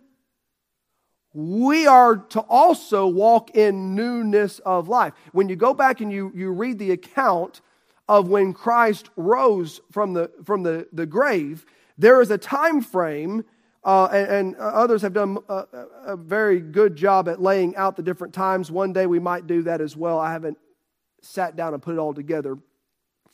we 1.33 1.88
are 1.88 2.14
to 2.14 2.40
also 2.42 3.09
walk 3.09 3.57
in 3.57 3.96
newness 3.96 4.61
of 4.61 4.88
life. 4.88 5.14
When 5.33 5.48
you 5.48 5.57
go 5.57 5.74
back 5.74 6.00
and 6.00 6.12
you, 6.12 6.30
you 6.33 6.52
read 6.52 6.78
the 6.78 6.92
account 6.92 7.61
of 8.09 8.29
when 8.29 8.53
Christ 8.53 9.11
rose 9.17 9.81
from 9.90 10.12
the, 10.12 10.31
from 10.45 10.62
the, 10.62 10.87
the 10.93 11.07
grave, 11.07 11.64
there 11.97 12.21
is 12.21 12.31
a 12.31 12.38
time 12.38 12.83
frame, 12.83 13.45
uh, 13.85 14.09
and, 14.12 14.31
and, 14.31 14.57
others 14.57 15.03
have 15.03 15.12
done 15.12 15.38
a, 15.49 15.64
a 16.07 16.17
very 16.17 16.59
good 16.59 16.97
job 16.97 17.29
at 17.29 17.40
laying 17.40 17.77
out 17.77 17.97
the 17.97 18.03
different 18.03 18.33
times. 18.33 18.71
One 18.71 18.93
day 18.93 19.07
we 19.07 19.19
might 19.19 19.47
do 19.47 19.62
that 19.62 19.81
as 19.81 19.95
well. 19.97 20.19
I 20.19 20.33
haven't 20.33 20.59
sat 21.21 21.55
down 21.55 21.75
and 21.75 21.83
put 21.83 21.95
it 21.95 21.99
all 21.99 22.14
together 22.14 22.57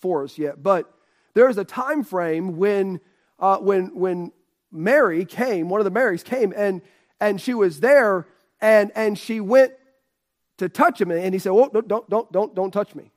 for 0.01 0.25
us 0.25 0.39
yet. 0.39 0.61
But 0.63 0.93
there 1.35 1.49
is 1.49 1.57
a 1.57 1.65
time 1.65 2.03
frame 2.03 2.57
when, 2.57 3.01
uh, 3.39 3.59
when, 3.59 3.95
when 3.95 4.33
Mary 4.73 5.25
came, 5.25 5.69
one 5.69 5.81
of 5.81 5.85
the 5.85 5.91
Marys 5.91 6.25
came, 6.25 6.53
and 6.57 6.83
and 7.21 7.41
she 7.41 7.55
was 7.55 7.81
there 7.81 8.27
and, 8.61 8.91
and 8.95 9.19
she 9.19 9.41
went 9.41 9.73
to 10.59 10.69
touch 10.69 11.01
him 11.01 11.11
and 11.11 11.35
he 11.35 11.39
said, 11.39 11.53
Oh, 11.53 11.69
don't, 11.69 11.87
don't, 11.87 12.33
don't, 12.33 12.55
don't 12.55 12.71
touch 12.71 12.95
me. 12.95 13.13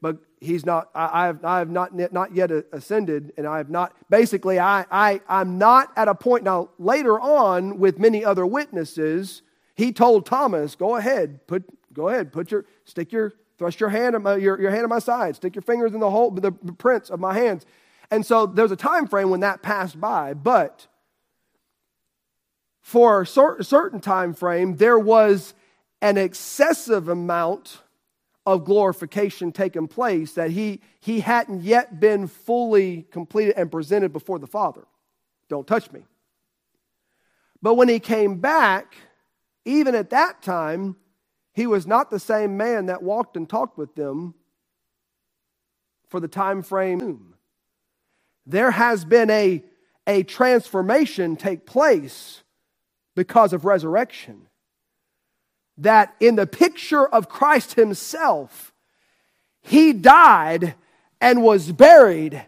But 0.00 0.18
he's 0.40 0.64
not, 0.64 0.90
I, 0.94 1.22
I, 1.22 1.26
have, 1.26 1.44
I 1.44 1.58
have 1.58 1.70
not, 1.70 1.94
not 2.12 2.34
yet 2.34 2.50
ascended 2.72 3.32
and 3.36 3.46
I 3.46 3.58
have 3.58 3.68
not, 3.68 3.94
basically, 4.08 4.58
I, 4.58 4.86
I, 4.90 5.20
I'm 5.28 5.58
not 5.58 5.92
at 5.96 6.08
a 6.08 6.14
point 6.14 6.44
now. 6.44 6.70
Later 6.78 7.20
on, 7.20 7.78
with 7.78 7.98
many 7.98 8.24
other 8.24 8.46
witnesses, 8.46 9.42
he 9.74 9.92
told 9.92 10.26
Thomas, 10.26 10.74
Go 10.74 10.96
ahead, 10.96 11.46
put, 11.46 11.64
go 11.92 12.08
ahead, 12.08 12.32
put 12.32 12.50
your, 12.50 12.64
stick 12.84 13.12
your, 13.12 13.34
thrust 13.58 13.78
your 13.78 13.90
hand, 13.90 14.18
my, 14.22 14.36
your, 14.36 14.60
your 14.60 14.70
hand 14.70 14.84
in 14.84 14.88
my 14.88 14.98
side, 14.98 15.36
stick 15.36 15.54
your 15.54 15.62
fingers 15.62 15.92
in 15.92 16.00
the 16.00 16.10
hole, 16.10 16.30
the 16.30 16.52
prints 16.52 17.10
of 17.10 17.20
my 17.20 17.34
hands 17.34 17.66
And 18.10 18.24
so 18.24 18.46
there's 18.46 18.72
a 18.72 18.76
time 18.76 19.06
frame 19.06 19.28
when 19.28 19.40
that 19.40 19.62
passed 19.62 20.00
by, 20.00 20.32
but 20.32 20.86
for 22.80 23.22
a 23.22 23.26
certain 23.26 24.00
time 24.00 24.32
frame, 24.32 24.76
there 24.76 24.98
was 24.98 25.54
an 26.00 26.16
excessive 26.16 27.08
amount 27.08 27.82
of 28.46 28.64
glorification 28.64 29.52
taking 29.52 29.88
place 29.88 30.32
that 30.34 30.50
he, 30.50 30.80
he 31.00 31.20
hadn't 31.20 31.62
yet 31.62 32.00
been 32.00 32.26
fully 32.26 33.06
completed 33.10 33.54
and 33.56 33.70
presented 33.70 34.12
before 34.12 34.38
the 34.38 34.46
Father. 34.46 34.86
Don't 35.48 35.66
touch 35.66 35.90
me. 35.92 36.04
But 37.62 37.74
when 37.74 37.88
he 37.88 38.00
came 38.00 38.40
back, 38.40 38.96
even 39.64 39.94
at 39.94 40.10
that 40.10 40.42
time, 40.42 40.96
he 41.52 41.66
was 41.66 41.86
not 41.86 42.10
the 42.10 42.20
same 42.20 42.56
man 42.56 42.86
that 42.86 43.02
walked 43.02 43.36
and 43.36 43.48
talked 43.48 43.76
with 43.76 43.94
them 43.94 44.34
for 46.08 46.20
the 46.20 46.28
time 46.28 46.62
frame. 46.62 47.34
There 48.46 48.70
has 48.70 49.04
been 49.04 49.30
a, 49.30 49.62
a 50.06 50.22
transformation 50.22 51.36
take 51.36 51.66
place 51.66 52.42
because 53.14 53.52
of 53.52 53.64
resurrection. 53.64 54.48
That 55.80 56.14
in 56.20 56.36
the 56.36 56.46
picture 56.46 57.06
of 57.06 57.28
Christ 57.28 57.74
Himself, 57.74 58.72
He 59.62 59.92
died 59.92 60.74
and 61.20 61.42
was 61.42 61.70
buried, 61.72 62.44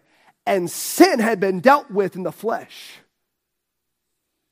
and 0.47 0.71
sin 0.71 1.19
had 1.19 1.41
been 1.41 1.61
dealt 1.61 1.91
with 1.91 2.17
in 2.17 2.23
the 2.23 2.33
flesh. 2.33 2.99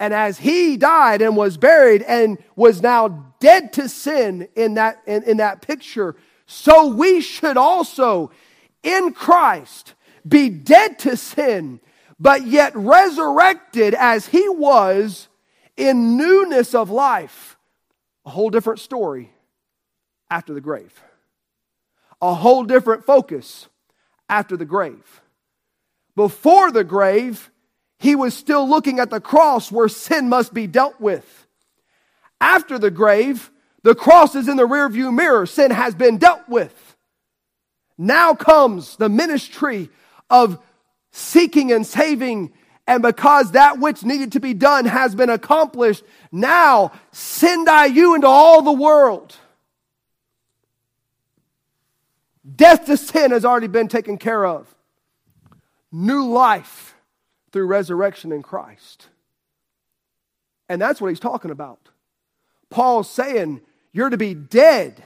And 0.01 0.15
as 0.15 0.39
he 0.39 0.79
died 0.79 1.21
and 1.21 1.37
was 1.37 1.59
buried 1.59 2.03
and 2.03 2.39
was 2.57 2.81
now 2.83 3.35
dead 3.39 3.75
to 3.75 3.89
sin 3.89 4.49
in 4.57 4.75
that, 4.75 5.03
in, 5.07 5.23
in, 5.25 5.37
that 5.37 5.61
picture, 5.61 6.17
so 6.47 6.89
we 6.89 7.21
should 7.21 7.59
also 7.59 8.31
in 8.83 9.13
Christ 9.13 9.95
be 10.27 10.49
dead 10.49 10.99
to 11.01 11.19
sin, 11.19 11.81
but 12.19 12.47
yet 12.47 12.75
resurrected 12.75 13.95
as 13.95 14.27
he 14.27 14.49
was 14.49 15.29
in 15.77 16.17
newness 16.17 16.75
of 16.75 16.89
life. 16.89 17.59
A 18.27 18.31
whole 18.31 18.51
different 18.51 18.81
story 18.81 19.33
after 20.31 20.55
the 20.55 20.61
grave. 20.61 20.93
A 22.21 22.35
whole 22.35 22.65
different 22.65 23.05
focus 23.05 23.69
after 24.29 24.57
the 24.57 24.65
grave. 24.65 25.23
Before 26.17 26.71
the 26.71 26.85
grave, 26.85 27.51
he 27.99 28.15
was 28.15 28.35
still 28.35 28.69
looking 28.69 28.99
at 28.99 29.11
the 29.11 29.21
cross 29.21 29.73
where 29.73 29.89
sin 29.89 30.29
must 30.29 30.53
be 30.53 30.67
dealt 30.67 31.01
with. 31.01 31.47
After 32.41 32.79
the 32.79 32.91
grave, 32.91 33.51
the 33.83 33.95
cross 33.95 34.35
is 34.35 34.49
in 34.49 34.57
the 34.57 34.67
rearview 34.67 35.15
mirror. 35.15 35.47
Sin 35.47 35.71
has 35.71 35.95
been 35.95 36.19
dealt 36.19 36.49
with. 36.49 36.97
Now 37.97 38.35
comes 38.35 38.97
the 38.97 39.09
ministry 39.09 39.91
of 40.29 40.59
seeking 41.11 41.73
and 41.73 41.87
saving 41.87 42.53
and 42.91 43.03
because 43.03 43.53
that 43.53 43.79
which 43.79 44.03
needed 44.03 44.33
to 44.33 44.41
be 44.41 44.53
done 44.53 44.85
has 44.85 45.15
been 45.15 45.31
accomplished, 45.31 46.03
now 46.33 46.91
send 47.13 47.69
I 47.69 47.87
you 47.87 48.17
into 48.17 48.27
all 48.27 48.63
the 48.63 48.73
world. 48.73 49.37
Death 52.57 52.87
to 52.87 52.97
sin 52.97 53.31
has 53.31 53.45
already 53.45 53.69
been 53.69 53.87
taken 53.87 54.19
care 54.19 54.45
of. 54.45 54.75
New 55.93 56.27
life 56.31 56.97
through 57.53 57.67
resurrection 57.67 58.33
in 58.33 58.43
Christ. 58.43 59.07
And 60.69 60.83
that's 60.83 61.01
what 61.01 61.11
he's 61.11 61.21
talking 61.21 61.53
about. 61.53 61.91
Paul's 62.71 63.09
saying, 63.09 63.61
You're 63.93 64.11
to 64.11 64.17
be 64.17 64.35
dead 64.35 65.01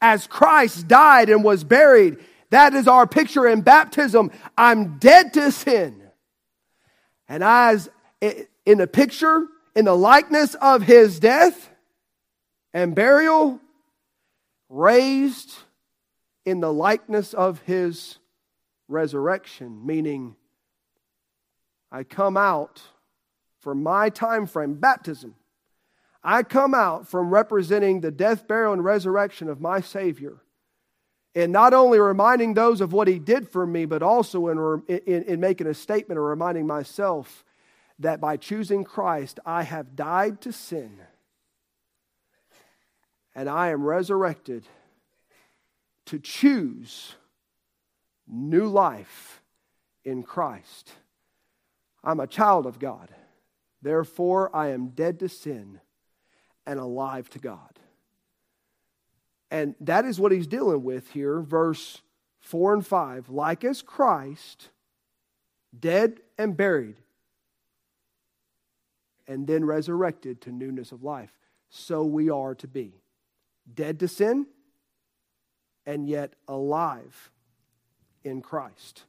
as 0.00 0.28
Christ 0.28 0.86
died 0.86 1.30
and 1.30 1.42
was 1.42 1.64
buried. 1.64 2.18
That 2.50 2.74
is 2.74 2.86
our 2.86 3.08
picture 3.08 3.48
in 3.48 3.62
baptism. 3.62 4.30
I'm 4.56 4.98
dead 4.98 5.34
to 5.34 5.50
sin. 5.50 6.01
And 7.32 7.42
as 7.42 7.88
in 8.20 8.76
the 8.76 8.86
picture, 8.86 9.46
in 9.74 9.86
the 9.86 9.96
likeness 9.96 10.54
of 10.56 10.82
his 10.82 11.18
death 11.18 11.70
and 12.74 12.94
burial, 12.94 13.58
raised 14.68 15.54
in 16.44 16.60
the 16.60 16.70
likeness 16.70 17.32
of 17.32 17.62
his 17.62 18.18
resurrection, 18.86 19.86
meaning 19.86 20.36
I 21.90 22.02
come 22.04 22.36
out 22.36 22.82
from 23.60 23.82
my 23.82 24.10
time 24.10 24.46
frame, 24.46 24.74
baptism. 24.74 25.34
I 26.22 26.42
come 26.42 26.74
out 26.74 27.08
from 27.08 27.30
representing 27.30 28.02
the 28.02 28.10
death, 28.10 28.46
burial, 28.46 28.74
and 28.74 28.84
resurrection 28.84 29.48
of 29.48 29.58
my 29.58 29.80
Savior 29.80 30.42
and 31.34 31.52
not 31.52 31.72
only 31.72 31.98
reminding 31.98 32.54
those 32.54 32.80
of 32.80 32.92
what 32.92 33.08
he 33.08 33.18
did 33.18 33.48
for 33.48 33.66
me, 33.66 33.86
but 33.86 34.02
also 34.02 34.48
in, 34.48 34.82
in, 34.88 35.22
in, 35.24 35.40
making 35.40 35.66
a 35.66 35.74
statement 35.74 36.18
or 36.18 36.24
reminding 36.24 36.66
myself 36.66 37.44
that 37.98 38.20
by 38.20 38.36
choosing 38.36 38.84
Christ, 38.84 39.40
I 39.46 39.62
have 39.62 39.96
died 39.96 40.40
to 40.42 40.52
sin 40.52 40.98
and 43.34 43.48
I 43.48 43.70
am 43.70 43.82
resurrected 43.82 44.66
to 46.06 46.18
choose 46.18 47.14
new 48.26 48.66
life 48.66 49.42
in 50.04 50.22
Christ. 50.22 50.92
I'm 52.04 52.20
a 52.20 52.26
child 52.26 52.66
of 52.66 52.78
God. 52.78 53.08
Therefore, 53.80 54.54
I 54.54 54.68
am 54.68 54.88
dead 54.88 55.18
to 55.20 55.28
sin 55.28 55.80
and 56.66 56.78
alive 56.78 57.28
to 57.30 57.38
God. 57.38 57.71
And 59.52 59.74
that 59.80 60.06
is 60.06 60.18
what 60.18 60.32
he's 60.32 60.46
dealing 60.46 60.82
with 60.82 61.10
here, 61.10 61.42
verse 61.42 62.00
4 62.40 62.72
and 62.72 62.86
5. 62.86 63.28
Like 63.28 63.64
as 63.64 63.82
Christ, 63.82 64.70
dead 65.78 66.20
and 66.38 66.56
buried, 66.56 66.96
and 69.28 69.46
then 69.46 69.66
resurrected 69.66 70.40
to 70.40 70.52
newness 70.52 70.90
of 70.90 71.02
life, 71.02 71.32
so 71.68 72.02
we 72.02 72.30
are 72.30 72.54
to 72.54 72.66
be. 72.66 72.94
Dead 73.72 74.00
to 74.00 74.08
sin, 74.08 74.46
and 75.84 76.08
yet 76.08 76.32
alive 76.48 77.30
in 78.24 78.40
Christ. 78.40 79.04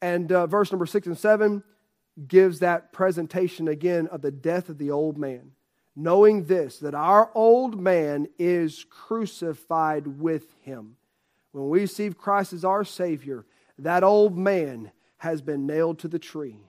And 0.00 0.30
uh, 0.30 0.46
verse 0.46 0.70
number 0.70 0.86
6 0.86 1.08
and 1.08 1.18
7 1.18 1.64
gives 2.28 2.60
that 2.60 2.92
presentation 2.92 3.66
again 3.66 4.06
of 4.06 4.22
the 4.22 4.30
death 4.30 4.68
of 4.68 4.78
the 4.78 4.92
old 4.92 5.18
man 5.18 5.50
knowing 5.98 6.44
this, 6.44 6.78
that 6.78 6.94
our 6.94 7.28
old 7.34 7.80
man 7.80 8.28
is 8.38 8.86
crucified 8.88 10.06
with 10.06 10.54
him. 10.62 10.96
When 11.50 11.68
we 11.68 11.80
receive 11.80 12.16
Christ 12.16 12.52
as 12.52 12.64
our 12.64 12.84
Savior, 12.84 13.44
that 13.78 14.04
old 14.04 14.38
man 14.38 14.92
has 15.16 15.42
been 15.42 15.66
nailed 15.66 15.98
to 15.98 16.08
the 16.08 16.20
tree. 16.20 16.60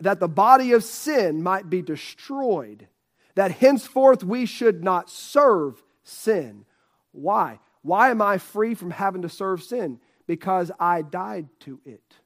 That 0.00 0.18
the 0.18 0.28
body 0.28 0.72
of 0.72 0.82
sin 0.82 1.40
might 1.40 1.70
be 1.70 1.82
destroyed, 1.82 2.88
that 3.36 3.52
henceforth 3.52 4.24
we 4.24 4.44
should 4.44 4.82
not 4.82 5.08
serve 5.08 5.80
sin. 6.02 6.64
Why? 7.12 7.60
Why 7.82 8.10
am 8.10 8.20
I 8.20 8.38
free 8.38 8.74
from 8.74 8.90
having 8.90 9.22
to 9.22 9.28
serve 9.28 9.62
sin? 9.62 10.00
Because 10.26 10.72
I 10.80 11.02
died 11.02 11.48
to 11.60 11.78
it 11.84 12.16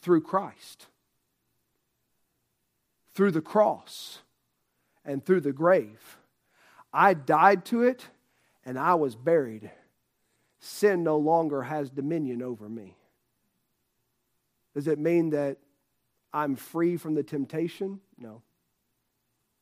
through 0.00 0.22
Christ 0.22 0.88
through 3.18 3.32
the 3.32 3.40
cross 3.40 4.20
and 5.04 5.26
through 5.26 5.40
the 5.40 5.52
grave. 5.52 6.18
I 6.92 7.14
died 7.14 7.64
to 7.64 7.82
it 7.82 8.06
and 8.64 8.78
I 8.78 8.94
was 8.94 9.16
buried. 9.16 9.72
Sin 10.60 11.02
no 11.02 11.16
longer 11.16 11.62
has 11.62 11.90
dominion 11.90 12.42
over 12.42 12.68
me. 12.68 12.96
Does 14.72 14.86
it 14.86 15.00
mean 15.00 15.30
that 15.30 15.56
I'm 16.32 16.54
free 16.54 16.96
from 16.96 17.16
the 17.16 17.24
temptation? 17.24 17.98
No. 18.16 18.42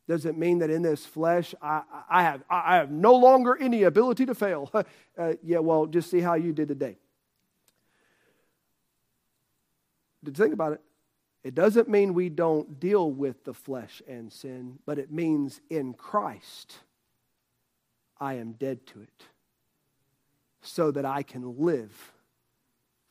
Does 0.06 0.26
it 0.26 0.36
mean 0.36 0.58
that 0.58 0.68
in 0.68 0.82
this 0.82 1.06
flesh 1.06 1.54
I, 1.62 1.80
I, 2.10 2.24
have, 2.24 2.42
I 2.50 2.76
have 2.76 2.90
no 2.90 3.14
longer 3.14 3.56
any 3.58 3.84
ability 3.84 4.26
to 4.26 4.34
fail? 4.34 4.70
uh, 5.18 5.32
yeah, 5.42 5.60
well, 5.60 5.86
just 5.86 6.10
see 6.10 6.20
how 6.20 6.34
you 6.34 6.52
did 6.52 6.68
today. 6.68 6.98
Did 10.22 10.36
you 10.36 10.44
think 10.44 10.52
about 10.52 10.74
it. 10.74 10.82
It 11.46 11.54
doesn't 11.54 11.88
mean 11.88 12.12
we 12.12 12.28
don't 12.28 12.80
deal 12.80 13.08
with 13.08 13.44
the 13.44 13.54
flesh 13.54 14.02
and 14.08 14.32
sin, 14.32 14.80
but 14.84 14.98
it 14.98 15.12
means 15.12 15.60
in 15.70 15.94
Christ, 15.94 16.80
I 18.18 18.34
am 18.34 18.54
dead 18.54 18.84
to 18.88 19.02
it 19.02 19.26
so 20.60 20.90
that 20.90 21.04
I 21.04 21.22
can 21.22 21.56
live 21.64 22.12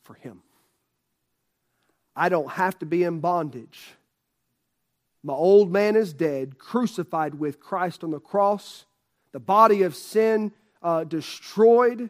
for 0.03 0.15
Him. 0.15 0.41
I 2.13 2.27
don't 2.27 2.51
have 2.51 2.77
to 2.79 2.85
be 2.85 3.05
in 3.05 3.21
bondage. 3.21 3.93
My 5.23 5.31
old 5.31 5.71
man 5.71 5.95
is 5.95 6.11
dead, 6.11 6.57
crucified 6.57 7.35
with 7.35 7.61
Christ 7.61 8.03
on 8.03 8.11
the 8.11 8.19
cross, 8.19 8.83
the 9.31 9.39
body 9.39 9.83
of 9.83 9.95
sin 9.95 10.51
uh, 10.83 11.05
destroyed. 11.05 12.09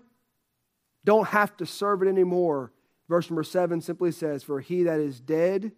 Don't 1.03 1.27
have 1.27 1.55
to 1.57 1.67
serve 1.67 2.01
it 2.01 2.07
anymore. 2.07 2.71
Verse 3.07 3.29
number 3.29 3.43
seven 3.43 3.79
simply 3.79 4.11
says, 4.11 4.41
For 4.41 4.59
he 4.59 4.81
that 4.81 4.99
is 4.99 5.19
dead 5.19 5.71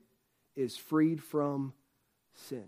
is 0.57 0.75
freed 0.75 1.23
from 1.23 1.71
sin. 2.33 2.65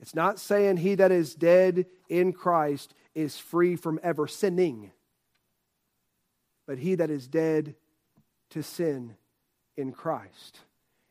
It's 0.00 0.14
not 0.14 0.40
saying 0.40 0.78
he 0.78 0.96
that 0.96 1.12
is 1.12 1.34
dead 1.34 1.86
in 2.08 2.32
Christ 2.32 2.94
is 3.14 3.36
free 3.36 3.76
from 3.76 4.00
ever 4.02 4.26
sinning. 4.26 4.90
But 6.66 6.78
he 6.78 6.94
that 6.96 7.10
is 7.10 7.28
dead 7.28 7.74
to 8.50 8.62
sin 8.62 9.14
in 9.76 9.92
Christ 9.92 10.60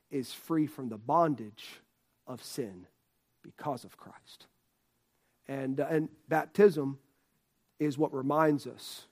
is 0.10 0.34
free 0.34 0.66
from 0.66 0.90
the 0.90 0.98
bondage 0.98 1.82
of 2.26 2.44
sin 2.44 2.88
because 3.44 3.84
of 3.84 3.96
Christ. 3.96 4.48
And, 5.48 5.80
uh, 5.80 5.88
and 5.90 6.10
baptism 6.28 6.98
is 7.80 7.98
what 7.98 8.14
reminds 8.14 8.68
us 8.68 9.06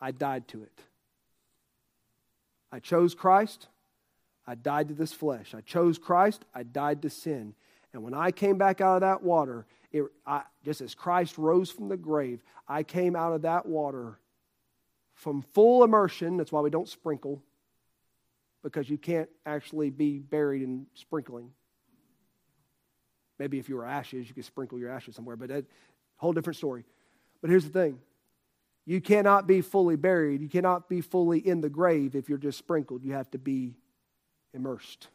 I 0.00 0.12
died 0.12 0.48
to 0.48 0.62
it. 0.62 0.82
I 2.70 2.78
chose 2.78 3.14
Christ. 3.14 3.68
I 4.48 4.54
died 4.54 4.88
to 4.88 4.94
this 4.94 5.12
flesh. 5.12 5.54
I 5.54 5.60
chose 5.60 5.98
Christ. 5.98 6.42
I 6.54 6.62
died 6.62 7.02
to 7.02 7.10
sin. 7.10 7.52
And 7.92 8.02
when 8.02 8.14
I 8.14 8.30
came 8.30 8.56
back 8.56 8.80
out 8.80 8.94
of 8.94 9.00
that 9.02 9.22
water, 9.22 9.66
it, 9.92 10.04
I, 10.26 10.40
just 10.64 10.80
as 10.80 10.94
Christ 10.94 11.36
rose 11.36 11.70
from 11.70 11.90
the 11.90 11.98
grave, 11.98 12.40
I 12.66 12.82
came 12.82 13.14
out 13.14 13.34
of 13.34 13.42
that 13.42 13.66
water 13.66 14.18
from 15.12 15.42
full 15.52 15.84
immersion. 15.84 16.38
That's 16.38 16.50
why 16.50 16.62
we 16.62 16.70
don't 16.70 16.88
sprinkle, 16.88 17.42
because 18.62 18.88
you 18.88 18.96
can't 18.96 19.28
actually 19.44 19.90
be 19.90 20.18
buried 20.18 20.62
in 20.62 20.86
sprinkling. 20.94 21.50
Maybe 23.38 23.58
if 23.58 23.68
you 23.68 23.76
were 23.76 23.84
ashes, 23.84 24.28
you 24.28 24.34
could 24.34 24.46
sprinkle 24.46 24.78
your 24.78 24.90
ashes 24.90 25.14
somewhere, 25.14 25.36
but 25.36 25.50
a 25.50 25.62
whole 26.16 26.32
different 26.32 26.56
story. 26.56 26.86
But 27.42 27.50
here's 27.50 27.64
the 27.64 27.70
thing 27.70 27.98
you 28.86 29.02
cannot 29.02 29.46
be 29.46 29.60
fully 29.60 29.96
buried, 29.96 30.40
you 30.40 30.48
cannot 30.48 30.88
be 30.88 31.02
fully 31.02 31.38
in 31.38 31.60
the 31.60 31.68
grave 31.68 32.16
if 32.16 32.30
you're 32.30 32.38
just 32.38 32.56
sprinkled. 32.56 33.04
You 33.04 33.12
have 33.12 33.30
to 33.32 33.38
be 33.38 33.74
immersed. 34.52 35.08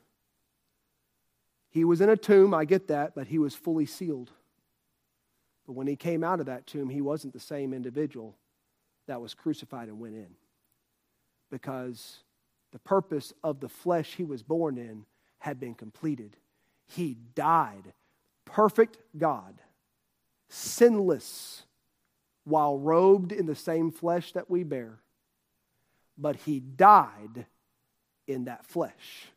He 1.69 1.85
was 1.85 2.01
in 2.01 2.09
a 2.09 2.17
tomb, 2.17 2.53
I 2.53 2.65
get 2.65 2.87
that, 2.89 3.15
but 3.15 3.27
he 3.27 3.39
was 3.39 3.55
fully 3.55 3.85
sealed. 3.85 4.31
But 5.65 5.73
when 5.73 5.87
he 5.87 5.95
came 5.95 6.23
out 6.23 6.39
of 6.39 6.45
that 6.45 6.67
tomb, 6.67 6.89
he 6.89 7.01
wasn't 7.01 7.33
the 7.33 7.39
same 7.39 7.73
individual 7.73 8.35
that 9.07 9.21
was 9.21 9.33
crucified 9.33 9.87
and 9.87 9.99
went 9.99 10.15
in. 10.15 10.35
Because 11.49 12.17
the 12.71 12.79
purpose 12.79 13.33
of 13.43 13.59
the 13.59 13.69
flesh 13.69 14.15
he 14.15 14.23
was 14.23 14.43
born 14.43 14.77
in 14.77 15.05
had 15.39 15.59
been 15.59 15.73
completed. 15.73 16.37
He 16.85 17.17
died, 17.35 17.93
perfect 18.45 18.97
God, 19.17 19.55
sinless, 20.49 21.63
while 22.43 22.77
robed 22.77 23.31
in 23.31 23.45
the 23.45 23.55
same 23.55 23.89
flesh 23.89 24.31
that 24.33 24.49
we 24.49 24.63
bear. 24.63 24.99
But 26.17 26.35
he 26.35 26.59
died 26.59 27.45
in 28.27 28.45
that 28.45 28.65
flesh 28.65 29.27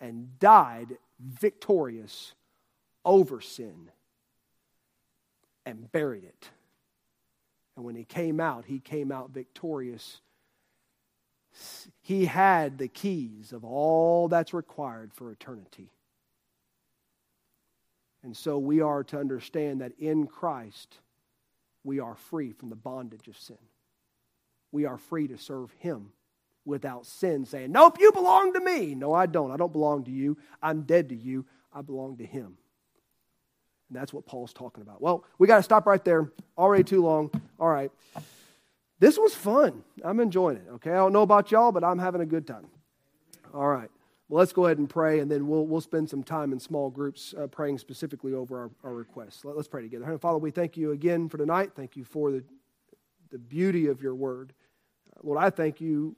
and 0.00 0.38
died 0.38 0.98
victorious 1.20 2.34
over 3.04 3.40
sin 3.40 3.90
and 5.64 5.90
buried 5.92 6.24
it. 6.24 6.50
And 7.76 7.84
when 7.84 7.94
he 7.94 8.04
came 8.04 8.40
out, 8.40 8.64
he 8.66 8.78
came 8.78 9.12
out 9.12 9.30
victorious. 9.30 10.20
He 12.02 12.26
had 12.26 12.78
the 12.78 12.88
keys 12.88 13.52
of 13.52 13.64
all 13.64 14.28
that's 14.28 14.54
required 14.54 15.12
for 15.14 15.30
eternity. 15.30 15.90
And 18.22 18.36
so 18.36 18.58
we 18.58 18.80
are 18.80 19.04
to 19.04 19.20
understand 19.20 19.80
that 19.80 19.92
in 19.98 20.26
Christ, 20.26 20.98
we 21.84 22.00
are 22.00 22.16
free 22.16 22.52
from 22.52 22.70
the 22.70 22.76
bondage 22.76 23.28
of 23.28 23.38
sin. 23.38 23.58
We 24.72 24.84
are 24.84 24.98
free 24.98 25.28
to 25.28 25.38
serve 25.38 25.70
him 25.78 26.12
without 26.66 27.06
sin, 27.06 27.46
saying, 27.46 27.72
Nope, 27.72 27.98
you 28.00 28.12
belong 28.12 28.52
to 28.54 28.60
me. 28.60 28.94
No, 28.94 29.12
I 29.12 29.26
don't. 29.26 29.50
I 29.50 29.56
don't 29.56 29.72
belong 29.72 30.04
to 30.04 30.10
you. 30.10 30.36
I'm 30.62 30.82
dead 30.82 31.08
to 31.10 31.16
you. 31.16 31.46
I 31.72 31.82
belong 31.82 32.18
to 32.18 32.26
him. 32.26 32.58
And 33.88 33.96
that's 33.96 34.12
what 34.12 34.26
Paul's 34.26 34.52
talking 34.52 34.82
about. 34.82 35.00
Well, 35.00 35.24
we 35.38 35.46
got 35.46 35.58
to 35.58 35.62
stop 35.62 35.86
right 35.86 36.04
there. 36.04 36.30
Already 36.58 36.84
too 36.84 37.02
long. 37.02 37.30
All 37.60 37.68
right. 37.68 37.90
This 38.98 39.18
was 39.18 39.34
fun. 39.34 39.84
I'm 40.02 40.20
enjoying 40.20 40.56
it. 40.56 40.66
Okay. 40.74 40.90
I 40.90 40.96
don't 40.96 41.12
know 41.12 41.22
about 41.22 41.50
y'all, 41.52 41.70
but 41.70 41.84
I'm 41.84 41.98
having 41.98 42.20
a 42.20 42.26
good 42.26 42.46
time. 42.46 42.66
All 43.54 43.68
right. 43.68 43.90
Well, 44.28 44.40
let's 44.40 44.52
go 44.52 44.66
ahead 44.66 44.78
and 44.78 44.90
pray, 44.90 45.20
and 45.20 45.30
then 45.30 45.46
we'll, 45.46 45.66
we'll 45.66 45.80
spend 45.80 46.10
some 46.10 46.24
time 46.24 46.52
in 46.52 46.58
small 46.58 46.90
groups 46.90 47.32
uh, 47.38 47.46
praying 47.46 47.78
specifically 47.78 48.34
over 48.34 48.58
our, 48.62 48.70
our 48.82 48.94
requests. 48.94 49.44
Let, 49.44 49.56
us 49.56 49.68
pray 49.68 49.82
together. 49.82 50.04
Heavenly 50.04 50.18
Father, 50.18 50.38
we 50.38 50.50
thank 50.50 50.76
you 50.76 50.90
again 50.90 51.28
for 51.28 51.38
tonight. 51.38 51.72
Thank 51.76 51.96
you 51.96 52.02
for 52.02 52.32
the, 52.32 52.42
the 53.30 53.38
beauty 53.38 53.86
of 53.86 54.02
your 54.02 54.16
word. 54.16 54.52
Lord, 55.22 55.38
I 55.38 55.50
thank 55.50 55.80
you 55.80 56.16